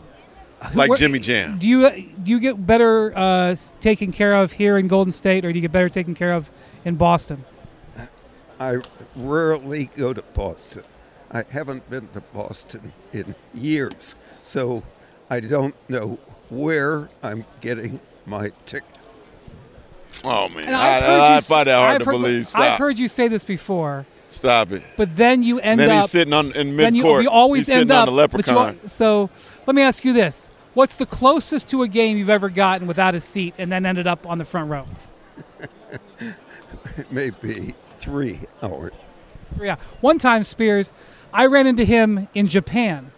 like 0.74 0.89
where- 0.89 0.98
Jimmy 0.98 1.20
Jam. 1.20 1.58
Do 1.58 1.68
you 1.68 1.89
do 1.89 2.32
you 2.32 2.39
get 2.39 2.66
better 2.66 3.18
uh, 3.18 3.56
taken 3.80 4.12
care 4.12 4.36
of 4.36 4.54
here 4.54 4.78
in 4.78 4.88
Golden 4.88 5.12
State, 5.12 5.44
or 5.46 5.51
do 5.51 5.58
you 5.58 5.62
get 5.62 5.72
better 5.72 5.89
taken 5.89 6.13
care 6.16 6.34
of 6.34 6.50
in 6.86 6.96
Boston? 6.96 7.44
I 8.60 8.78
rarely 9.16 9.89
go 9.96 10.13
to 10.13 10.22
Boston. 10.22 10.84
I 11.32 11.44
haven't 11.50 11.89
been 11.89 12.10
to 12.10 12.22
Boston 12.22 12.92
in 13.13 13.36
years, 13.54 14.16
so 14.44 14.84
I 15.30 15.39
don't 15.39 15.75
know 15.88 16.20
where 16.50 17.10
I'm 17.24 17.46
getting 17.62 18.01
my 18.25 18.51
ticket. 18.66 18.99
Oh 20.24 20.50
man, 20.50 20.66
And 20.68 20.75
I, 20.75 20.98
I've 20.98 21.04
heard 21.04 21.10
I, 21.22 21.28
you 21.30 21.34
I 21.34 21.38
s- 21.38 21.48
find 21.48 21.68
that 21.68 21.75
hard 21.78 21.92
I've 21.92 22.00
to 22.00 22.06
heard- 22.06 22.12
believe. 22.12 22.50
Stop. 22.50 22.62
I've 22.62 22.78
heard 22.80 23.00
you 23.00 23.08
say 23.08 23.28
this 23.28 23.44
before, 23.44 24.06
Stop 24.30 24.72
it. 24.72 24.84
but 24.98 25.16
then 25.16 25.44
you 25.44 25.60
end 25.60 25.80
then 25.80 25.89
up. 25.89 26.01
he's 26.01 26.12
sitting 26.12 26.34
on 26.34 26.48
in 26.48 26.75
then 26.75 26.75
mid 26.75 26.96
you, 26.96 27.04
court. 27.04 27.24
you 27.24 27.30
always 27.30 27.68
he's 27.68 27.70
end 27.75 27.80
sitting 27.89 27.92
up. 27.92 28.08
on 28.10 28.16
the 28.16 28.28
but 28.28 28.46
you 28.48 28.88
so 28.89 29.30
let 29.66 29.75
me 29.75 29.82
ask 29.82 30.04
you 30.04 30.12
this: 30.13 30.50
What's 30.74 30.96
the 30.98 31.06
closest 31.06 31.68
to 31.70 31.84
a 31.84 31.88
game 31.88 32.18
you've 32.18 32.30
ever 32.30 32.50
gotten 32.50 32.88
without 32.88 33.16
a 33.16 33.22
seat 33.22 33.54
and 33.58 33.72
then 33.72 33.86
ended 33.86 34.08
up 34.08 34.28
on 34.28 34.38
the 34.38 34.46
front 34.46 34.70
row? 34.70 34.86
Maybe 37.12 37.74
three 38.00 38.39
hours. 38.62 38.92
Yeah. 39.60 39.78
One 40.01 40.20
time, 40.20 40.44
Spears, 40.44 40.92
I 41.34 41.46
ran 41.46 41.66
into 41.68 41.84
him 41.86 42.28
in 42.34 42.48
Japan 42.48 43.12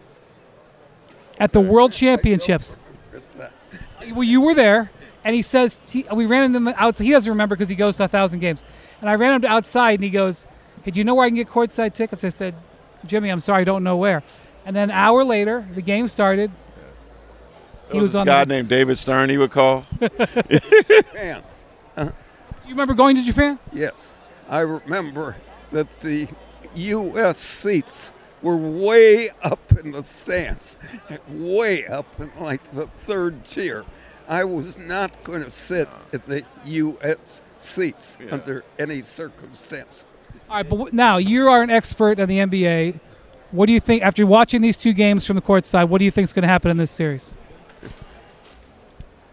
at 1.39 1.51
the 1.53 1.61
World 1.61 1.93
Championships. 1.93 2.77
Well, 4.13 4.23
you 4.23 4.41
were 4.41 4.53
there, 4.53 4.91
and 5.23 5.35
he 5.35 5.41
says 5.41 5.79
he, 5.89 6.05
we 6.13 6.25
ran 6.25 6.53
him 6.55 6.67
out. 6.69 6.97
He 6.97 7.11
doesn't 7.11 7.29
remember 7.29 7.55
because 7.55 7.69
he 7.69 7.75
goes 7.75 7.97
to 7.97 8.05
a 8.05 8.07
thousand 8.07 8.39
games. 8.39 8.63
And 9.01 9.09
I 9.09 9.15
ran 9.15 9.33
him 9.33 9.41
to 9.41 9.47
outside, 9.47 9.95
and 9.95 10.03
he 10.03 10.09
goes, 10.09 10.47
"Hey, 10.83 10.91
do 10.91 10.99
you 10.99 11.03
know 11.03 11.15
where 11.15 11.25
I 11.25 11.29
can 11.29 11.35
get 11.35 11.49
courtside 11.49 11.93
tickets?" 11.93 12.23
I 12.23 12.29
said, 12.29 12.55
"Jimmy, 13.05 13.29
I'm 13.29 13.39
sorry, 13.39 13.61
I 13.61 13.63
don't 13.65 13.83
know 13.83 13.97
where." 13.97 14.23
And 14.65 14.75
then 14.75 14.89
an 14.89 14.95
hour 14.95 15.23
later, 15.23 15.67
the 15.73 15.81
game 15.81 16.07
started. 16.07 16.51
There 17.89 17.95
was, 17.95 18.03
was 18.03 18.11
this 18.13 18.19
on 18.21 18.27
guy 18.27 18.45
the- 18.45 18.53
named 18.53 18.69
David 18.69 18.97
Stern. 18.97 19.29
He 19.29 19.37
would 19.37 19.51
call. 19.51 19.85
Man, 21.13 21.43
uh-huh. 21.95 22.05
Do 22.05 22.11
you 22.65 22.69
remember 22.69 22.93
going 22.93 23.15
to 23.15 23.23
Japan? 23.23 23.59
yes, 23.73 24.13
I 24.49 24.59
remember 24.61 25.35
that 25.71 25.87
the 26.01 26.27
U.S. 26.75 27.37
seats 27.37 28.13
were 28.41 28.55
way 28.57 29.29
up 29.43 29.59
in 29.83 29.91
the 29.91 30.03
stands, 30.03 30.77
way 31.27 31.85
up 31.87 32.07
in 32.19 32.31
like 32.39 32.71
the 32.71 32.87
third 32.87 33.43
tier. 33.45 33.83
I 34.31 34.45
was 34.45 34.77
not 34.77 35.23
going 35.25 35.43
to 35.43 35.51
sit 35.51 35.89
uh. 35.89 35.97
in 36.13 36.21
the 36.25 36.43
U.S. 36.65 37.41
seats 37.57 38.17
Yeah. 38.19 38.33
under 38.33 38.63
any 38.79 39.01
circumstances. 39.03 40.05
All 40.49 40.55
right, 40.55 40.63
but 40.67 40.77
w- 40.77 40.95
now 40.95 41.17
you 41.17 41.47
are 41.49 41.61
an 41.61 41.69
expert 41.69 42.17
in 42.17 42.29
the 42.29 42.37
NBA. 42.37 42.99
What 43.51 43.65
do 43.65 43.73
you 43.73 43.81
think 43.81 44.01
after 44.03 44.25
watching 44.25 44.61
these 44.61 44.77
two 44.77 44.93
games 44.93 45.27
from 45.27 45.35
the 45.35 45.41
court 45.41 45.65
side? 45.65 45.83
What 45.89 45.99
do 45.99 46.05
you 46.05 46.11
think 46.11 46.23
is 46.23 46.33
going 46.33 46.43
to 46.43 46.47
happen 46.47 46.71
in 46.71 46.77
this 46.77 46.91
series? 46.91 47.33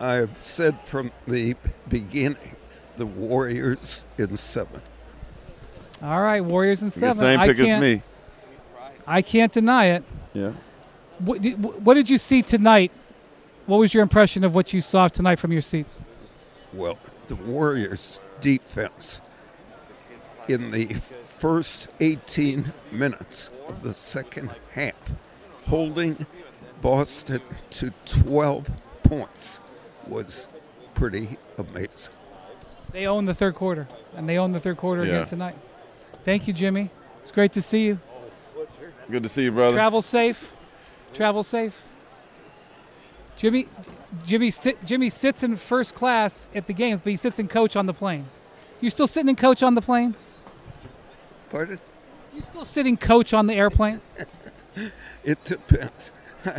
I 0.01 0.15
have 0.15 0.31
said 0.41 0.77
from 0.85 1.13
the 1.29 1.55
beginning, 1.89 2.57
the 2.97 3.07
Warriors 3.07 4.05
in 4.17 4.37
seven. 4.37 4.83
All 6.03 6.21
right, 6.23 6.41
Warriors 6.41 6.83
in 6.83 6.91
seven. 6.91 7.17
the 7.19 7.23
same 7.23 7.41
pick 7.41 7.59
as 7.61 7.67
can't- 7.67 7.83
me. 7.83 8.03
I 9.07 9.23
can't 9.23 9.53
deny 9.53 9.87
it. 9.87 10.05
Yeah. 10.35 10.53
What 11.21 11.41
did, 11.41 11.63
what 11.63 11.95
did 11.95 12.11
you 12.11 12.19
see 12.19 12.43
tonight? 12.43 12.91
What 13.69 13.77
was 13.81 13.93
your 13.93 14.03
impression 14.03 14.45
of 14.45 14.55
what 14.55 14.73
you 14.73 14.81
saw 14.81 15.09
tonight 15.09 15.39
from 15.39 15.53
your 15.53 15.61
seats? 15.61 16.01
Well, 16.73 16.99
the 17.27 17.35
Warriors' 17.35 18.19
defense 18.41 19.21
in 20.49 20.71
the 20.71 20.95
first 21.27 21.89
18 22.01 22.73
minutes 22.91 23.51
of 23.69 23.83
the 23.83 23.93
second 23.93 24.53
half, 24.73 25.13
holding 25.67 26.25
Boston 26.81 27.43
to 27.69 27.93
12 28.07 28.71
points, 29.03 29.61
was 30.07 30.49
pretty 30.95 31.37
amazing. 31.59 32.15
They 32.93 33.07
own 33.07 33.27
the 33.27 33.35
third 33.35 33.55
quarter, 33.55 33.87
and 34.17 34.27
they 34.27 34.39
own 34.39 34.53
the 34.53 34.61
third 34.61 34.79
quarter 34.79 35.05
Yeah. 35.05 35.11
again 35.17 35.27
tonight. 35.27 35.57
Thank 36.25 36.47
you, 36.49 36.55
Jimmy. 36.55 36.89
It's 37.21 37.31
great 37.31 37.53
to 37.53 37.61
see 37.61 37.85
you. 37.85 38.01
Good 39.11 39.25
to 39.25 39.29
see 39.29 39.43
you, 39.45 39.53
brother. 39.53 39.77
Travel 39.77 40.01
safe. 40.01 40.51
Travel 41.13 41.43
safe. 41.43 41.75
Jimmy, 43.39 43.67
Jimmy, 44.27 44.51
sit, 44.51 44.85
Jimmy 44.85 45.09
sits 45.09 45.43
in 45.43 45.57
first 45.57 45.95
class 45.95 46.49
at 46.55 46.67
the 46.67 46.75
games, 46.75 47.01
but 47.01 47.11
he 47.11 47.17
sits 47.17 47.39
in 47.39 47.49
coach 47.49 47.77
on 47.77 47.87
the 47.87 47.95
plane. 47.95 48.27
You 48.81 48.91
still 48.91 49.07
sitting 49.07 49.31
in 49.31 49.37
coach 49.37 49.63
on 49.63 49.75
the 49.75 49.81
plane? 49.81 50.15
Pardon? 51.49 51.79
You 52.35 52.43
still 52.43 52.65
sitting 52.65 52.97
coach 52.97 53.33
on 53.33 53.47
the 53.47 53.55
airplane? 53.55 54.03
It 55.25 55.43
depends. 55.45 56.13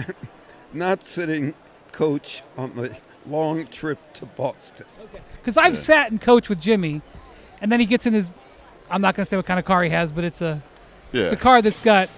Not 0.73 1.03
sitting 1.03 1.53
coach 1.91 2.43
on 2.57 2.75
the 2.75 2.95
long 3.25 3.65
trip 3.67 3.97
to 4.13 4.25
Boston. 4.25 4.85
Because 5.37 5.57
I've 5.57 5.77
sat 5.77 6.11
in 6.11 6.19
coach 6.19 6.49
with 6.49 6.61
Jimmy, 6.61 7.01
and 7.61 7.71
then 7.71 7.79
he 7.79 7.85
gets 7.85 8.05
in 8.05 8.13
his. 8.13 8.29
I'm 8.91 9.01
not 9.01 9.15
going 9.15 9.23
to 9.23 9.29
say 9.29 9.37
what 9.37 9.45
kind 9.45 9.59
of 9.59 9.65
car 9.65 9.83
he 9.83 9.89
has, 9.89 10.11
but 10.11 10.23
it's 10.23 10.41
a 10.41 10.61
yeah. 11.11 11.23
it's 11.23 11.33
a 11.33 11.37
car 11.37 11.61
that's 11.61 11.79
got. 11.79 12.09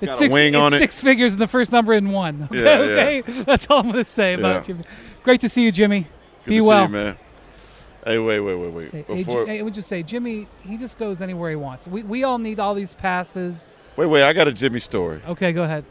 It's 0.00 0.10
Got 0.12 0.18
six, 0.18 0.34
it's 0.34 0.56
on 0.56 0.74
it. 0.74 0.78
six 0.78 1.00
figures 1.00 1.32
and 1.32 1.40
the 1.40 1.46
first 1.48 1.72
number 1.72 1.92
in 1.92 2.10
one. 2.10 2.48
Okay, 2.52 2.62
Yeah, 2.62 3.20
okay? 3.22 3.42
That's 3.42 3.66
all 3.68 3.80
I'm 3.80 3.90
going 3.90 4.04
to 4.04 4.10
say 4.10 4.34
about 4.34 4.56
Yeah. 4.56 4.60
Jimmy. 4.62 4.84
Great 5.24 5.40
to 5.40 5.48
see 5.48 5.64
you, 5.64 5.72
Jimmy. 5.72 6.06
Good 6.44 6.50
Be 6.50 6.60
well. 6.60 6.86
See 6.86 6.92
you, 6.92 6.98
man. 6.98 7.16
Hey, 8.04 8.18
wait, 8.18 8.40
wait, 8.40 8.54
wait, 8.54 8.72
wait. 8.72 8.90
Hey, 8.92 9.02
Before, 9.24 9.44
hey, 9.44 9.58
I 9.58 9.62
would 9.62 9.74
just 9.74 9.88
say, 9.88 10.02
Jimmy, 10.02 10.46
he 10.62 10.76
just 10.76 10.98
goes 10.98 11.20
anywhere 11.20 11.50
he 11.50 11.56
wants. 11.56 11.88
We, 11.88 12.04
we 12.04 12.24
all 12.24 12.38
need 12.38 12.60
all 12.60 12.74
these 12.74 12.94
passes, 12.94 13.72
Wait, 13.96 14.06
wait, 14.06 14.22
I 14.22 14.32
got 14.32 14.46
a 14.46 14.52
Jimmy 14.52 14.78
story. 14.78 15.20
Okay, 15.26 15.52
go 15.52 15.64
ahead. 15.64 15.84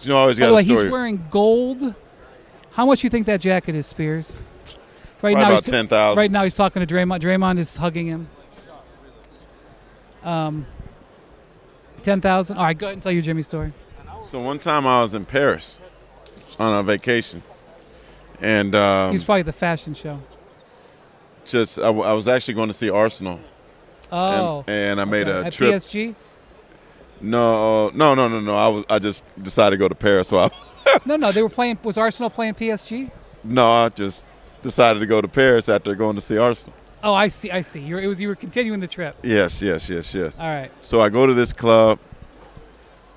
You 0.00 0.08
know, 0.08 0.16
I 0.16 0.20
always 0.22 0.38
By 0.38 0.46
got 0.46 0.54
way, 0.54 0.62
a 0.62 0.64
story. 0.64 0.82
he's 0.84 0.90
wearing 0.92 1.24
gold. 1.30 1.94
How 2.72 2.86
much 2.86 3.04
you 3.04 3.10
think 3.10 3.26
that 3.26 3.40
jacket 3.42 3.74
is, 3.74 3.86
Spears? 3.86 4.38
Right 5.22 5.34
Probably 5.34 5.34
now, 5.42 5.48
about 5.50 5.64
ten 5.64 5.86
thousand. 5.88 6.18
right 6.18 6.30
now 6.30 6.44
he's 6.44 6.54
talking 6.54 6.84
to 6.84 6.94
Draymond. 6.94 7.20
Draymond 7.20 7.58
is 7.58 7.76
hugging 7.76 8.06
him. 8.06 8.28
Um, 10.24 10.66
ten 12.06 12.20
thousand. 12.20 12.56
All 12.56 12.64
right, 12.64 12.78
go 12.78 12.86
ahead 12.86 12.94
and 12.94 13.02
tell 13.02 13.10
your 13.12 13.20
Jimmy 13.22 13.42
story. 13.42 13.72
So 14.24 14.40
one 14.40 14.58
time 14.60 14.86
I 14.86 15.02
was 15.02 15.12
in 15.12 15.24
Paris 15.26 15.78
on 16.58 16.78
a 16.78 16.82
vacation, 16.84 17.42
and 18.40 18.74
um, 18.74 19.10
He's 19.12 19.24
probably 19.24 19.40
at 19.40 19.46
the 19.46 19.52
fashion 19.52 19.92
show. 19.92 20.20
just 21.44 21.78
I, 21.78 21.82
w- 21.82 22.04
I 22.04 22.12
was 22.12 22.26
actually 22.28 22.54
going 22.54 22.68
to 22.68 22.74
see 22.74 22.88
Arsenal, 22.90 23.40
Oh, 24.12 24.64
and, 24.68 24.98
and 24.98 25.00
I 25.00 25.04
made 25.04 25.26
okay. 25.28 25.38
a 25.40 25.44
at 25.46 25.52
trip. 25.52 25.74
PSG. 25.74 26.14
No, 27.20 27.88
no, 27.90 28.14
no, 28.14 28.28
no, 28.28 28.40
no. 28.40 28.54
I 28.56 28.68
was 28.68 28.84
I 28.88 28.98
just 29.00 29.24
decided 29.42 29.72
to 29.72 29.78
go 29.78 29.88
to 29.88 29.94
Paris, 29.94 30.28
so 30.28 30.38
I 30.38 30.50
No, 31.04 31.16
no, 31.16 31.32
they 31.32 31.42
were 31.42 31.48
playing. 31.48 31.78
Was 31.82 31.98
Arsenal 31.98 32.30
playing 32.30 32.54
PSG? 32.54 33.10
no, 33.44 33.68
I 33.68 33.88
just 33.90 34.24
decided 34.62 35.00
to 35.00 35.06
go 35.06 35.20
to 35.20 35.28
Paris 35.28 35.68
after 35.68 35.94
going 35.94 36.14
to 36.16 36.20
see 36.20 36.38
Arsenal. 36.38 36.74
Oh, 37.06 37.14
I 37.14 37.28
see. 37.28 37.52
I 37.52 37.60
see. 37.60 37.78
You're, 37.78 38.00
it 38.00 38.08
was 38.08 38.20
you 38.20 38.26
were 38.26 38.34
continuing 38.34 38.80
the 38.80 38.88
trip. 38.88 39.16
Yes, 39.22 39.62
yes, 39.62 39.88
yes, 39.88 40.12
yes. 40.12 40.40
All 40.40 40.48
right. 40.48 40.72
So 40.80 41.00
I 41.00 41.08
go 41.08 41.24
to 41.24 41.34
this 41.34 41.52
club, 41.52 42.00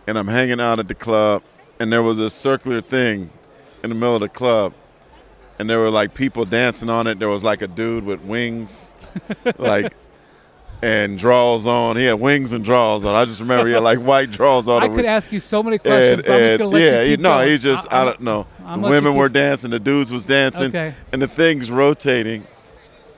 and 0.05 0.15
I'm 0.15 0.27
hanging 0.27 0.61
out 0.61 0.77
at 0.77 0.87
the 0.87 0.93
club, 0.93 1.41
and 1.79 1.91
there 1.91 2.03
was 2.03 2.19
a 2.19 2.29
circular 2.29 2.81
thing 2.81 3.31
in 3.81 3.89
the 3.89 3.95
middle 3.95 4.13
of 4.13 4.21
the 4.21 4.29
club, 4.29 4.73
and 5.57 5.67
there 5.67 5.79
were 5.79 5.89
like 5.89 6.13
people 6.13 6.45
dancing 6.45 6.87
on 6.87 7.07
it. 7.07 7.17
There 7.17 7.29
was 7.29 7.43
like 7.43 7.63
a 7.63 7.67
dude 7.67 8.03
with 8.03 8.21
wings, 8.21 8.93
like, 9.57 9.91
and 10.83 11.17
draws 11.17 11.65
on. 11.65 11.97
He 11.97 12.05
had 12.05 12.19
wings 12.19 12.53
and 12.53 12.63
draws 12.63 13.03
on. 13.03 13.15
I 13.15 13.25
just 13.25 13.39
remember 13.39 13.69
he 13.69 13.73
had 13.73 13.81
like 13.81 13.97
white 13.97 14.29
draws 14.29 14.67
on. 14.67 14.83
I 14.83 14.89
could 14.89 15.05
ask 15.05 15.31
you 15.31 15.39
so 15.39 15.63
many 15.63 15.79
questions, 15.79 16.23
and, 16.23 16.25
but 16.27 16.31
I'm 16.31 16.39
just 16.41 16.57
gonna 16.59 16.69
let 16.69 16.81
yeah, 16.83 17.01
you 17.01 17.09
keep 17.13 17.21
no, 17.21 17.29
going. 17.29 17.47
he 17.47 17.57
just 17.57 17.87
I- 17.89 18.03
I, 18.03 18.05
don't 18.05 18.21
know. 18.21 18.45
I'm 18.63 18.83
The 18.83 18.89
women 18.89 19.15
were 19.15 19.29
dancing, 19.29 19.71
the 19.71 19.79
dudes 19.79 20.11
was 20.11 20.25
dancing, 20.25 20.67
Okay. 20.67 20.93
and 21.11 21.19
the 21.19 21.27
thing's 21.27 21.71
rotating, 21.71 22.45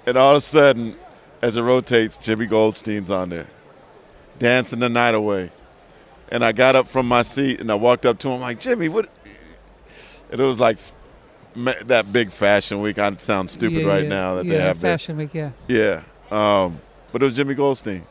and 0.06 0.18
all 0.18 0.32
of 0.32 0.38
a 0.38 0.42
sudden, 0.42 0.96
as 1.42 1.56
it 1.56 1.62
rotates, 1.62 2.18
Jimmy 2.18 2.46
Goldstein's 2.46 3.10
on 3.10 3.30
there, 3.30 3.48
dancing 4.40 4.80
the 4.80 4.90
night 4.90 5.16
away. 5.16 5.52
And 6.30 6.46
I 6.46 6.52
got 6.54 6.76
up 6.76 6.88
from 6.88 7.08
my 7.08 7.24
seat 7.24 7.60
and 7.60 7.70
I 7.72 7.76
walked 7.76 8.06
up 8.06 8.20
to 8.20 8.30
him 8.30 8.40
like, 8.40 8.60
Jimmy, 8.60 8.88
what? 8.88 9.10
And 10.32 10.40
it 10.40 10.44
was 10.44 10.60
like 10.60 10.78
that 11.56 12.14
big 12.14 12.32
fashion 12.32 12.80
week. 12.80 12.98
I 13.00 13.14
sound 13.18 13.50
stupid 13.52 13.82
Yeah, 13.82 13.88
right 13.88 14.04
yeah, 14.04 14.10
now 14.10 14.36
that 14.36 14.46
yeah, 14.46 14.52
they 14.54 14.60
have 14.62 14.80
there. 14.80 14.94
Fashion 14.94 15.18
Week. 15.18 15.34
Yeah. 15.34 15.52
Yeah. 15.68 16.04
Um, 16.32 16.80
but 17.12 17.22
it 17.22 17.26
was 17.26 17.36
Jimmy 17.36 17.56
Goldstein 17.56 18.06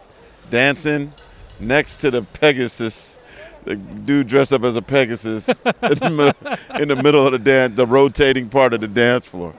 dancing 0.51 1.13
next 1.59 1.99
to 1.99 2.11
the 2.11 2.23
Pegasus. 2.23 3.17
The 3.65 3.77
dude 3.77 4.27
dressed 4.27 4.53
up 4.53 4.65
as 4.65 4.77
a 4.77 4.83
Pegasus 4.83 5.49
in, 5.83 5.95
the 5.99 6.11
middle, 6.11 6.59
in 6.79 6.89
the 6.89 6.97
middle 6.97 7.25
of 7.27 7.33
the 7.33 7.39
dance, 7.39 7.77
the 7.77 7.87
rotating 7.87 8.49
part 8.51 8.75
of 8.75 8.81
the 8.83 8.89
dance 8.89 9.27
floor. 9.29 9.55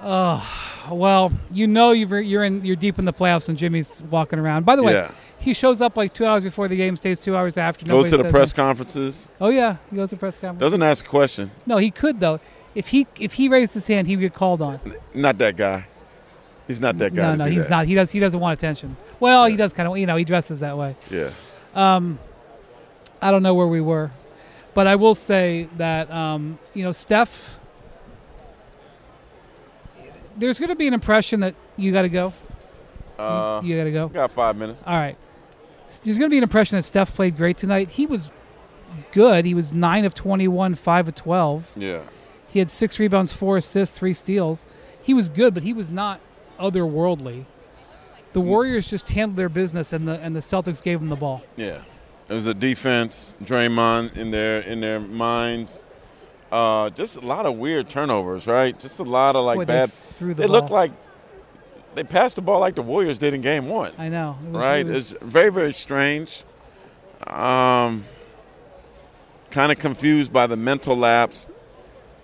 Well, 0.90 1.32
you 1.52 1.68
know 1.68 1.92
you're 1.92 2.20
you're 2.22 2.44
in 2.44 2.64
you're 2.66 2.76
deep 2.76 2.98
in 3.00 3.06
the 3.06 3.14
playoffs 3.14 3.50
and 3.50 3.58
Jimmy's 3.58 4.02
walking 4.10 4.40
around. 4.40 4.66
By 4.66 4.76
the 4.76 4.84
way, 4.84 4.94
Yeah. 4.94 5.12
he 5.38 5.54
shows 5.54 5.82
up 5.82 5.98
like 5.98 6.14
two 6.14 6.26
hours 6.26 6.44
before 6.44 6.68
the 6.68 6.76
game, 6.78 6.96
stays 6.98 7.20
two 7.20 7.36
hours 7.36 7.58
after. 7.58 7.86
Goes 7.86 8.10
to 8.12 8.18
the 8.18 8.24
press 8.24 8.36
anything. 8.50 8.56
conferences. 8.56 9.30
Oh 9.40 9.50
yeah, 9.50 9.78
he 9.90 9.96
goes 9.98 10.10
to 10.12 10.18
press 10.18 10.38
conferences. 10.38 10.62
Doesn't 10.66 10.82
ask 10.84 11.06
a 11.06 11.10
question. 11.10 11.52
No, 11.66 11.78
he 11.78 11.92
could 11.92 12.20
though. 12.20 12.40
If 12.74 12.88
he 12.88 13.06
if 13.20 13.34
he 13.34 13.50
raised 13.50 13.74
his 13.74 13.86
hand, 13.88 14.08
he'd 14.08 14.20
get 14.20 14.34
called 14.34 14.62
on. 14.62 14.80
Not 15.14 15.38
that 15.40 15.56
guy. 15.58 15.86
He's 16.68 16.80
not 16.80 16.98
that 17.00 17.14
guy. 17.14 17.22
No, 17.36 17.44
no, 17.44 17.52
he's 17.52 17.64
that. 17.66 17.70
not. 17.70 17.86
He 17.86 17.94
does 17.96 18.12
he 18.12 18.20
doesn't 18.20 18.40
want 18.40 18.58
attention. 18.58 18.96
Well, 19.20 19.46
he 19.46 19.58
does 19.58 19.74
kind 19.74 19.90
of. 19.90 19.98
You 19.98 20.06
know, 20.06 20.16
he 20.16 20.24
dresses 20.24 20.62
that 20.62 20.78
way. 20.78 20.96
Yeah. 21.10 21.30
Um, 21.76 22.18
I 23.22 23.30
don't 23.32 23.44
know 23.44 23.54
where 23.54 23.68
we 23.68 23.82
were, 23.82 24.10
but 24.74 24.88
I 24.88 24.96
will 24.96 25.16
say 25.16 25.68
that 25.78 26.10
um, 26.12 26.58
you 26.74 26.84
know 26.84 26.92
Steph. 26.92 27.58
There's 30.42 30.58
going 30.60 30.70
to 30.70 30.76
be 30.76 30.88
an 30.88 30.94
impression 30.96 31.42
that 31.42 31.54
you 31.78 31.92
got 31.92 32.02
to 32.02 32.10
go. 32.10 32.34
Uh, 33.20 33.62
You 33.64 33.78
got 33.78 33.84
to 33.84 33.92
go. 33.92 34.08
got 34.08 34.32
five 34.32 34.58
minutes. 34.58 34.82
All 34.86 34.96
right. 34.98 35.16
There's 36.04 36.18
going 36.18 36.30
to 36.30 36.34
be 36.34 36.38
an 36.38 36.44
impression 36.44 36.78
that 36.78 36.84
Steph 36.84 37.14
played 37.14 37.38
great 37.38 37.58
tonight. 37.58 37.90
He 37.92 38.08
was 38.08 38.32
good. 39.12 39.46
He 39.46 39.54
was 39.54 39.72
9 39.72 40.04
of 40.06 40.16
21, 40.16 40.74
5 40.76 41.08
of 41.10 41.16
12. 41.16 41.74
Yeah. 41.76 42.02
He 42.48 42.58
had 42.58 42.72
six 42.72 42.98
rebounds, 42.98 43.32
four 43.32 43.58
assists, 43.58 43.96
three 43.98 44.14
steals. 44.14 44.66
He 45.02 45.14
was 45.14 45.30
good, 45.30 45.54
but 45.54 45.62
he 45.64 45.74
was 45.74 45.92
not 45.92 46.20
otherworldly. 46.60 47.46
The 48.34 48.42
Warriors 48.42 48.90
just 48.90 49.10
handled 49.10 49.36
their 49.38 49.50
business, 49.50 49.94
and 49.94 50.08
the 50.08 50.14
and 50.22 50.34
the 50.36 50.40
Celtics 50.40 50.82
gave 50.82 51.00
them 51.02 51.10
the 51.10 51.16
ball. 51.18 51.44
Yeah, 51.58 51.82
it 52.30 52.34
was 52.34 52.48
a 52.48 52.54
defense. 52.54 53.34
Draymond 53.44 54.16
in 54.18 54.32
their 54.32 54.62
in 54.62 54.80
their 54.80 55.00
minds. 55.02 55.84
Uh, 56.52 56.90
just 56.90 57.16
a 57.16 57.22
lot 57.22 57.46
of 57.46 57.58
weird 57.58 57.88
turnovers, 57.90 58.46
right? 58.46 58.78
Just 58.80 59.00
a 59.00 59.04
lot 59.04 59.36
of 59.36 59.46
like 59.46 59.58
Boy, 59.58 59.66
they 59.66 59.74
bad. 59.74 59.92
threw 59.94 60.34
the 60.34 60.44
It 60.44 60.50
looked 60.50 60.70
like 60.72 60.92
they 61.96 62.04
passed 62.04 62.36
the 62.36 62.42
ball 62.42 62.60
like 62.60 62.76
the 62.76 62.82
Warriors 62.82 63.18
did 63.18 63.34
in 63.34 63.42
Game 63.42 63.68
One, 63.70 63.94
I 63.98 64.10
know. 64.10 64.38
It 64.46 64.52
was- 64.52 64.62
right? 64.62 64.86
it 64.86 64.92
was- 64.92 65.12
It's 65.14 65.24
very 65.24 65.50
very 65.50 65.74
strange. 65.74 66.44
Um, 67.28 68.04
kind 69.52 69.72
of 69.72 69.78
confused 69.80 70.34
by 70.34 70.48
the 70.48 70.58
mental 70.58 70.96
lapse, 70.98 71.48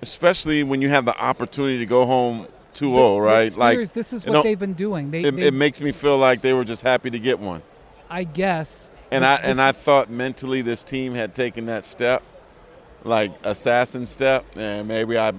especially 0.01 0.63
when 0.63 0.81
you 0.81 0.89
have 0.89 1.05
the 1.05 1.17
opportunity 1.17 1.77
to 1.79 1.85
go 1.85 2.05
home 2.05 2.47
2-0, 2.73 2.91
But- 2.91 3.19
but 3.19 3.19
right? 3.21 3.57
like 3.57 3.93
this 3.93 4.11
is 4.13 4.25
what 4.25 4.43
they've 4.43 4.59
been 4.59 4.73
doing. 4.73 5.11
They, 5.11 5.21
it, 5.23 5.35
they 5.35 5.41
it 5.47 5.53
makes 5.53 5.79
me 5.81 5.91
feel 5.91 6.17
like 6.17 6.41
they 6.41 6.53
were 6.53 6.65
just 6.65 6.81
happy 6.83 7.09
to 7.11 7.19
get 7.19 7.39
one. 7.39 7.61
I 8.09 8.23
guess. 8.23 8.91
And 9.11 9.23
I 9.25 9.35
and 9.35 9.61
I 9.61 9.71
thought 9.71 10.09
mentally 10.09 10.61
this 10.61 10.83
team 10.83 11.13
had 11.13 11.33
taken 11.33 11.65
that 11.67 11.85
step, 11.85 12.23
like 13.03 13.31
assassin 13.43 14.05
step, 14.05 14.45
and 14.55 14.87
maybe 14.87 15.17
I, 15.17 15.33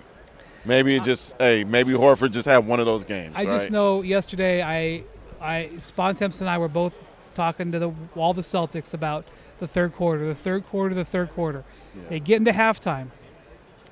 maybe 0.64 0.96
it 0.96 1.02
just 1.02 1.36
hey 1.38 1.64
maybe 1.64 1.92
Horford 1.92 2.32
just 2.32 2.46
had 2.46 2.66
one 2.66 2.80
of 2.80 2.86
those 2.86 3.04
games. 3.04 3.34
I 3.36 3.44
just 3.44 3.70
know 3.70 4.02
yesterday 4.02 4.62
I, 4.62 5.04
I 5.40 5.70
Bontemps 5.96 6.40
and 6.40 6.48
I 6.48 6.58
were 6.58 6.68
both 6.68 6.92
talking 7.34 7.72
to 7.72 7.78
the 7.78 7.92
all 8.16 8.34
the 8.34 8.42
Celtics 8.42 8.94
about 8.94 9.24
the 9.60 9.66
third 9.66 9.92
quarter, 9.92 10.26
the 10.26 10.34
third 10.34 10.66
quarter, 10.66 10.94
the 10.94 11.04
third 11.04 11.32
quarter. 11.32 11.64
They 12.08 12.20
get 12.20 12.36
into 12.36 12.52
halftime. 12.52 13.08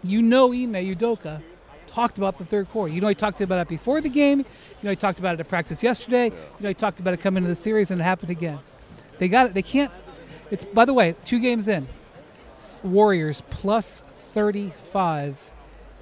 You 0.03 0.23
know, 0.23 0.53
Ime 0.53 0.75
Udoka 0.75 1.43
talked 1.87 2.19
about 2.19 2.39
the 2.39 2.45
third 2.45 2.69
quarter. 2.71 2.93
You 2.93 3.01
know, 3.01 3.09
he 3.09 3.15
talked 3.15 3.41
about 3.41 3.61
it 3.61 3.69
before 3.69 4.01
the 4.01 4.09
game. 4.09 4.41
You 4.41 4.45
know, 4.83 4.91
he 4.91 4.97
talked 4.97 5.19
about 5.19 5.35
it 5.35 5.41
at 5.41 5.49
practice 5.49 5.83
yesterday. 5.83 6.27
You 6.27 6.61
know, 6.61 6.69
he 6.69 6.75
talked 6.75 7.01
about 7.01 7.15
it 7.15 7.21
coming 7.21 7.39
into 7.39 7.49
the 7.49 7.57
series, 7.57 7.91
and 7.91 8.01
it 8.01 8.05
happened 8.05 8.31
again. 8.31 8.59
They 9.19 9.29
got 9.29 9.47
it. 9.47 9.55
They 9.55 9.63
can't. 9.63 9.91
It's 10.51 10.65
by 10.65 10.85
the 10.85 10.93
way, 10.95 11.17
two 11.25 11.41
games 11.41 11.69
in, 11.69 11.89
Warriors 12.83 13.43
plus 13.51 14.01
35 14.01 15.51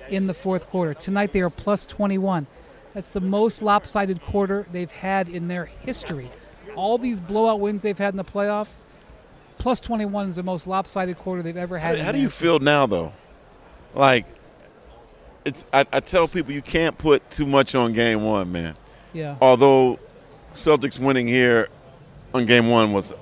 in 0.08 0.26
the 0.26 0.34
fourth 0.34 0.68
quarter. 0.68 0.94
Tonight 0.94 1.32
they 1.32 1.40
are 1.40 1.50
plus 1.50 1.86
21. 1.86 2.46
That's 2.92 3.10
the 3.10 3.20
most 3.20 3.62
lopsided 3.62 4.22
quarter 4.22 4.66
they've 4.70 4.90
had 4.90 5.28
in 5.28 5.48
their 5.48 5.64
history. 5.66 6.30
All 6.76 6.98
these 6.98 7.20
blowout 7.20 7.60
wins 7.60 7.82
they've 7.82 7.98
had 7.98 8.12
in 8.14 8.16
the 8.16 8.24
playoffs, 8.24 8.82
plus 9.58 9.80
21 9.80 10.28
is 10.30 10.36
the 10.36 10.42
most 10.42 10.66
lopsided 10.66 11.18
quarter 11.18 11.42
they've 11.42 11.56
ever 11.56 11.78
How, 11.78 11.88
had. 11.88 11.98
in 11.98 12.04
how 12.04 12.12
do 12.12 12.18
you 12.18 12.30
feel 12.30 12.58
now 12.58 12.86
though? 12.86 13.12
Like, 13.94 14.26
it's 15.44 15.64
I, 15.72 15.84
I 15.92 16.00
tell 16.00 16.26
people 16.28 16.52
you 16.52 16.62
can't 16.62 16.96
put 16.98 17.28
too 17.30 17.46
much 17.46 17.74
on 17.74 17.92
game 17.92 18.22
one, 18.22 18.50
man. 18.50 18.74
Yeah, 19.12 19.36
Although 19.40 19.98
Celtics 20.54 20.98
winning 20.98 21.28
here 21.28 21.68
on 22.32 22.46
game 22.46 22.68
one 22.68 22.92
was 22.92 23.12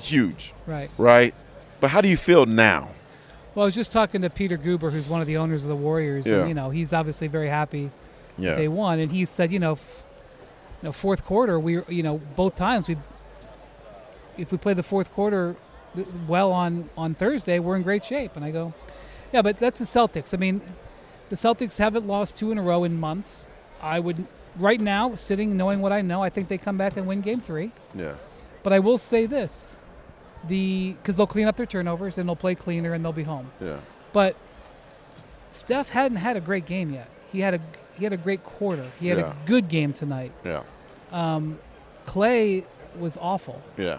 huge, 0.00 0.52
right. 0.66 0.90
right? 0.98 1.34
But 1.82 1.90
how 1.90 2.00
do 2.00 2.08
you 2.08 2.16
feel 2.16 2.46
now? 2.46 2.88
Well, 3.54 3.64
I 3.64 3.66
was 3.66 3.74
just 3.74 3.90
talking 3.92 4.22
to 4.22 4.30
Peter 4.30 4.56
Guber, 4.56 4.90
who's 4.92 5.08
one 5.08 5.20
of 5.20 5.26
the 5.26 5.36
owners 5.36 5.64
of 5.64 5.68
the 5.68 5.76
Warriors, 5.76 6.26
Yeah. 6.26 6.38
and 6.38 6.48
you 6.48 6.54
know 6.54 6.70
he's 6.70 6.92
obviously 6.94 7.26
very 7.26 7.48
happy 7.48 7.90
Yeah. 8.38 8.54
they 8.54 8.68
won, 8.68 8.98
and 9.00 9.10
he 9.12 9.24
said, 9.26 9.50
you 9.52 9.58
know, 9.58 9.72
f- 9.72 10.04
you 10.80 10.86
know, 10.88 10.92
fourth 10.92 11.24
quarter, 11.26 11.58
we, 11.60 11.80
you 11.88 12.02
know, 12.04 12.18
both 12.36 12.54
times 12.54 12.88
we, 12.88 12.96
if 14.38 14.52
we 14.52 14.58
play 14.58 14.74
the 14.74 14.82
fourth 14.82 15.12
quarter 15.12 15.56
well 16.26 16.52
on 16.52 16.88
on 16.96 17.14
Thursday, 17.14 17.58
we're 17.58 17.76
in 17.76 17.82
great 17.82 18.04
shape. 18.04 18.36
And 18.36 18.44
I 18.44 18.52
go, 18.52 18.72
yeah, 19.32 19.42
but 19.42 19.56
that's 19.58 19.80
the 19.80 19.84
Celtics. 19.86 20.32
I 20.32 20.36
mean, 20.38 20.62
the 21.30 21.36
Celtics 21.36 21.78
haven't 21.78 22.06
lost 22.06 22.36
two 22.36 22.52
in 22.52 22.58
a 22.58 22.62
row 22.62 22.84
in 22.84 22.98
months. 22.98 23.48
I 23.82 23.98
would 23.98 24.24
right 24.56 24.80
now, 24.80 25.16
sitting 25.16 25.56
knowing 25.56 25.80
what 25.80 25.92
I 25.92 26.00
know, 26.00 26.22
I 26.22 26.30
think 26.30 26.46
they 26.48 26.58
come 26.58 26.78
back 26.78 26.96
and 26.96 27.08
win 27.08 27.20
Game 27.22 27.40
Three. 27.40 27.72
yeah. 27.92 28.14
But 28.62 28.72
I 28.72 28.78
will 28.78 28.98
say 28.98 29.26
this, 29.26 29.76
the 30.48 30.92
because 31.02 31.16
they'll 31.16 31.26
clean 31.26 31.46
up 31.46 31.56
their 31.56 31.66
turnovers 31.66 32.18
and 32.18 32.28
they'll 32.28 32.36
play 32.36 32.54
cleaner 32.54 32.92
and 32.94 33.04
they'll 33.04 33.12
be 33.12 33.22
home. 33.22 33.50
Yeah. 33.60 33.76
But 34.12 34.36
Steph 35.50 35.88
hadn't 35.90 36.18
had 36.18 36.36
a 36.36 36.40
great 36.40 36.66
game 36.66 36.92
yet. 36.92 37.08
He 37.30 37.40
had 37.40 37.54
a 37.54 37.60
he 37.96 38.04
had 38.04 38.12
a 38.12 38.16
great 38.16 38.42
quarter. 38.44 38.86
He 38.98 39.08
had 39.08 39.18
Yeah. 39.18 39.32
a 39.32 39.46
good 39.46 39.68
game 39.68 39.92
tonight. 39.92 40.32
Yeah. 40.44 40.62
Um, 41.12 41.58
Clay 42.06 42.64
was 42.98 43.18
awful. 43.20 43.60
Yeah. 43.76 43.98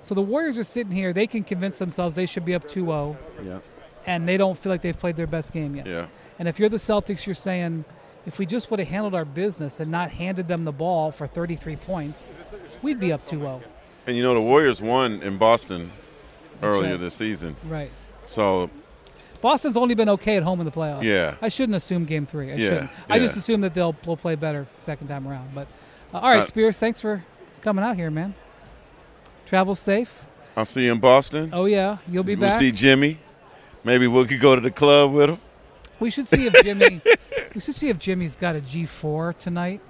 So 0.00 0.14
the 0.14 0.22
Warriors 0.22 0.56
are 0.58 0.64
sitting 0.64 0.92
here. 0.92 1.12
They 1.12 1.26
can 1.26 1.42
convince 1.44 1.78
themselves 1.78 2.14
they 2.14 2.26
should 2.26 2.44
be 2.44 2.54
up 2.54 2.64
2-0, 2.68 3.16
Yeah. 3.44 3.58
and 4.06 4.28
they 4.28 4.36
don't 4.36 4.56
feel 4.56 4.70
like 4.70 4.82
they've 4.82 4.98
played 4.98 5.16
their 5.16 5.26
best 5.26 5.52
game 5.52 5.74
yet. 5.74 5.86
Yeah. 5.86 6.06
And 6.38 6.46
if 6.46 6.58
you're 6.58 6.68
the 6.68 6.76
Celtics, 6.76 7.26
you're 7.26 7.34
saying, 7.34 7.84
if 8.26 8.38
we 8.38 8.46
just 8.46 8.70
would 8.70 8.80
have 8.80 8.88
handled 8.88 9.14
our 9.14 9.24
business 9.24 9.80
and 9.80 9.90
not 9.90 10.10
handed 10.10 10.46
them 10.46 10.64
the 10.64 10.72
ball 10.72 11.10
for 11.10 11.26
33 11.26 11.76
points, 11.76 12.30
we'd 12.82 13.00
be 13.00 13.12
up 13.12 13.24
2-0. 13.24 13.62
And 14.06 14.16
you 14.16 14.22
know 14.22 14.34
the 14.34 14.42
Warriors 14.42 14.82
won 14.82 15.22
in 15.22 15.38
Boston 15.38 15.90
earlier 16.62 16.92
right. 16.92 17.00
this 17.00 17.14
season. 17.14 17.56
Right. 17.64 17.90
So 18.26 18.70
Boston's 19.44 19.76
only 19.76 19.94
been 19.94 20.08
okay 20.08 20.38
at 20.38 20.42
home 20.42 20.60
in 20.60 20.64
the 20.64 20.72
playoffs. 20.72 21.02
Yeah. 21.02 21.34
I 21.42 21.48
shouldn't 21.48 21.76
assume 21.76 22.06
game 22.06 22.24
three. 22.24 22.50
I 22.50 22.54
Yeah, 22.54 22.68
shouldn't. 22.68 22.90
I 23.10 23.18
just 23.18 23.36
assume 23.36 23.60
that 23.60 23.74
they'll, 23.74 23.94
they'll 24.02 24.16
play 24.16 24.36
better 24.36 24.66
second 24.78 25.08
time 25.08 25.28
around. 25.28 25.54
But 25.54 25.68
uh, 26.14 26.18
all 26.18 26.30
right, 26.30 26.40
Uh, 26.40 26.44
Spears, 26.44 26.78
thanks 26.78 26.98
for 27.00 27.22
coming 27.60 27.84
out 27.84 27.96
here, 27.96 28.10
man. 28.10 28.34
Travel 29.44 29.74
safe. 29.74 30.24
I'll 30.56 30.64
see 30.64 30.86
you 30.86 30.92
in 30.92 30.98
Boston. 30.98 31.50
Oh 31.52 31.66
yeah, 31.66 31.98
you'll 32.08 32.24
be 32.24 32.36
back. 32.36 32.52
we'll 32.52 32.58
see 32.58 32.72
Jimmy. 32.72 33.18
Maybe 33.84 34.06
we 34.06 34.24
could 34.24 34.40
go 34.40 34.54
to 34.54 34.62
the 34.62 34.70
club 34.70 35.12
with 35.12 35.28
him. 35.28 35.38
We 36.00 36.10
should 36.10 36.26
see 36.26 36.46
if 36.46 36.54
Jimmy. 36.62 37.02
we 37.54 37.60
should 37.60 37.74
see 37.74 37.90
if 37.90 37.98
Jimmy's 37.98 38.36
got 38.36 38.56
a 38.56 38.60
G4 38.60 39.36
tonight. 39.36 39.82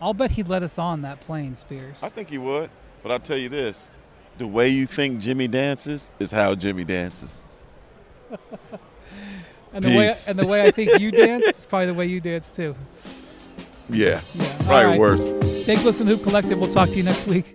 I'll 0.00 0.14
bet 0.14 0.30
he'd 0.32 0.46
let 0.46 0.62
us 0.62 0.78
on 0.78 1.02
that 1.02 1.20
plane, 1.20 1.56
Spears. 1.56 2.00
I 2.02 2.10
think 2.10 2.30
he 2.30 2.38
would. 2.38 2.70
But 3.04 3.12
I'll 3.12 3.20
tell 3.20 3.36
you 3.36 3.50
this: 3.50 3.90
the 4.38 4.46
way 4.46 4.70
you 4.70 4.86
think 4.86 5.20
Jimmy 5.20 5.46
dances 5.46 6.10
is 6.18 6.32
how 6.32 6.54
Jimmy 6.54 6.84
dances. 6.84 7.34
and 9.74 9.84
the 9.84 9.90
way 9.90 10.08
peace. 10.08 10.26
and 10.26 10.38
the 10.38 10.46
way 10.46 10.62
I 10.62 10.70
think 10.70 10.98
you 10.98 11.10
dance 11.10 11.46
is 11.46 11.66
probably 11.66 11.88
the 11.88 11.94
way 11.94 12.06
you 12.06 12.18
dance 12.18 12.50
too. 12.50 12.74
Yeah, 13.90 14.22
Yeah. 14.34 14.56
Probably 14.60 14.84
right. 14.86 14.98
worse. 14.98 15.30
Thank 15.66 15.84
Listen 15.84 16.06
Hoop 16.06 16.22
Collective. 16.22 16.58
We'll 16.58 16.70
talk 16.70 16.88
to 16.88 16.96
you 16.96 17.02
next 17.02 17.26
week. 17.26 17.54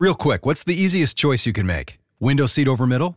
Real 0.00 0.14
quick, 0.16 0.44
what's 0.44 0.64
the 0.64 0.74
easiest 0.74 1.16
choice 1.16 1.46
you 1.46 1.52
can 1.52 1.64
make? 1.64 1.98
Window 2.18 2.46
seat 2.46 2.66
over 2.66 2.88
middle? 2.88 3.16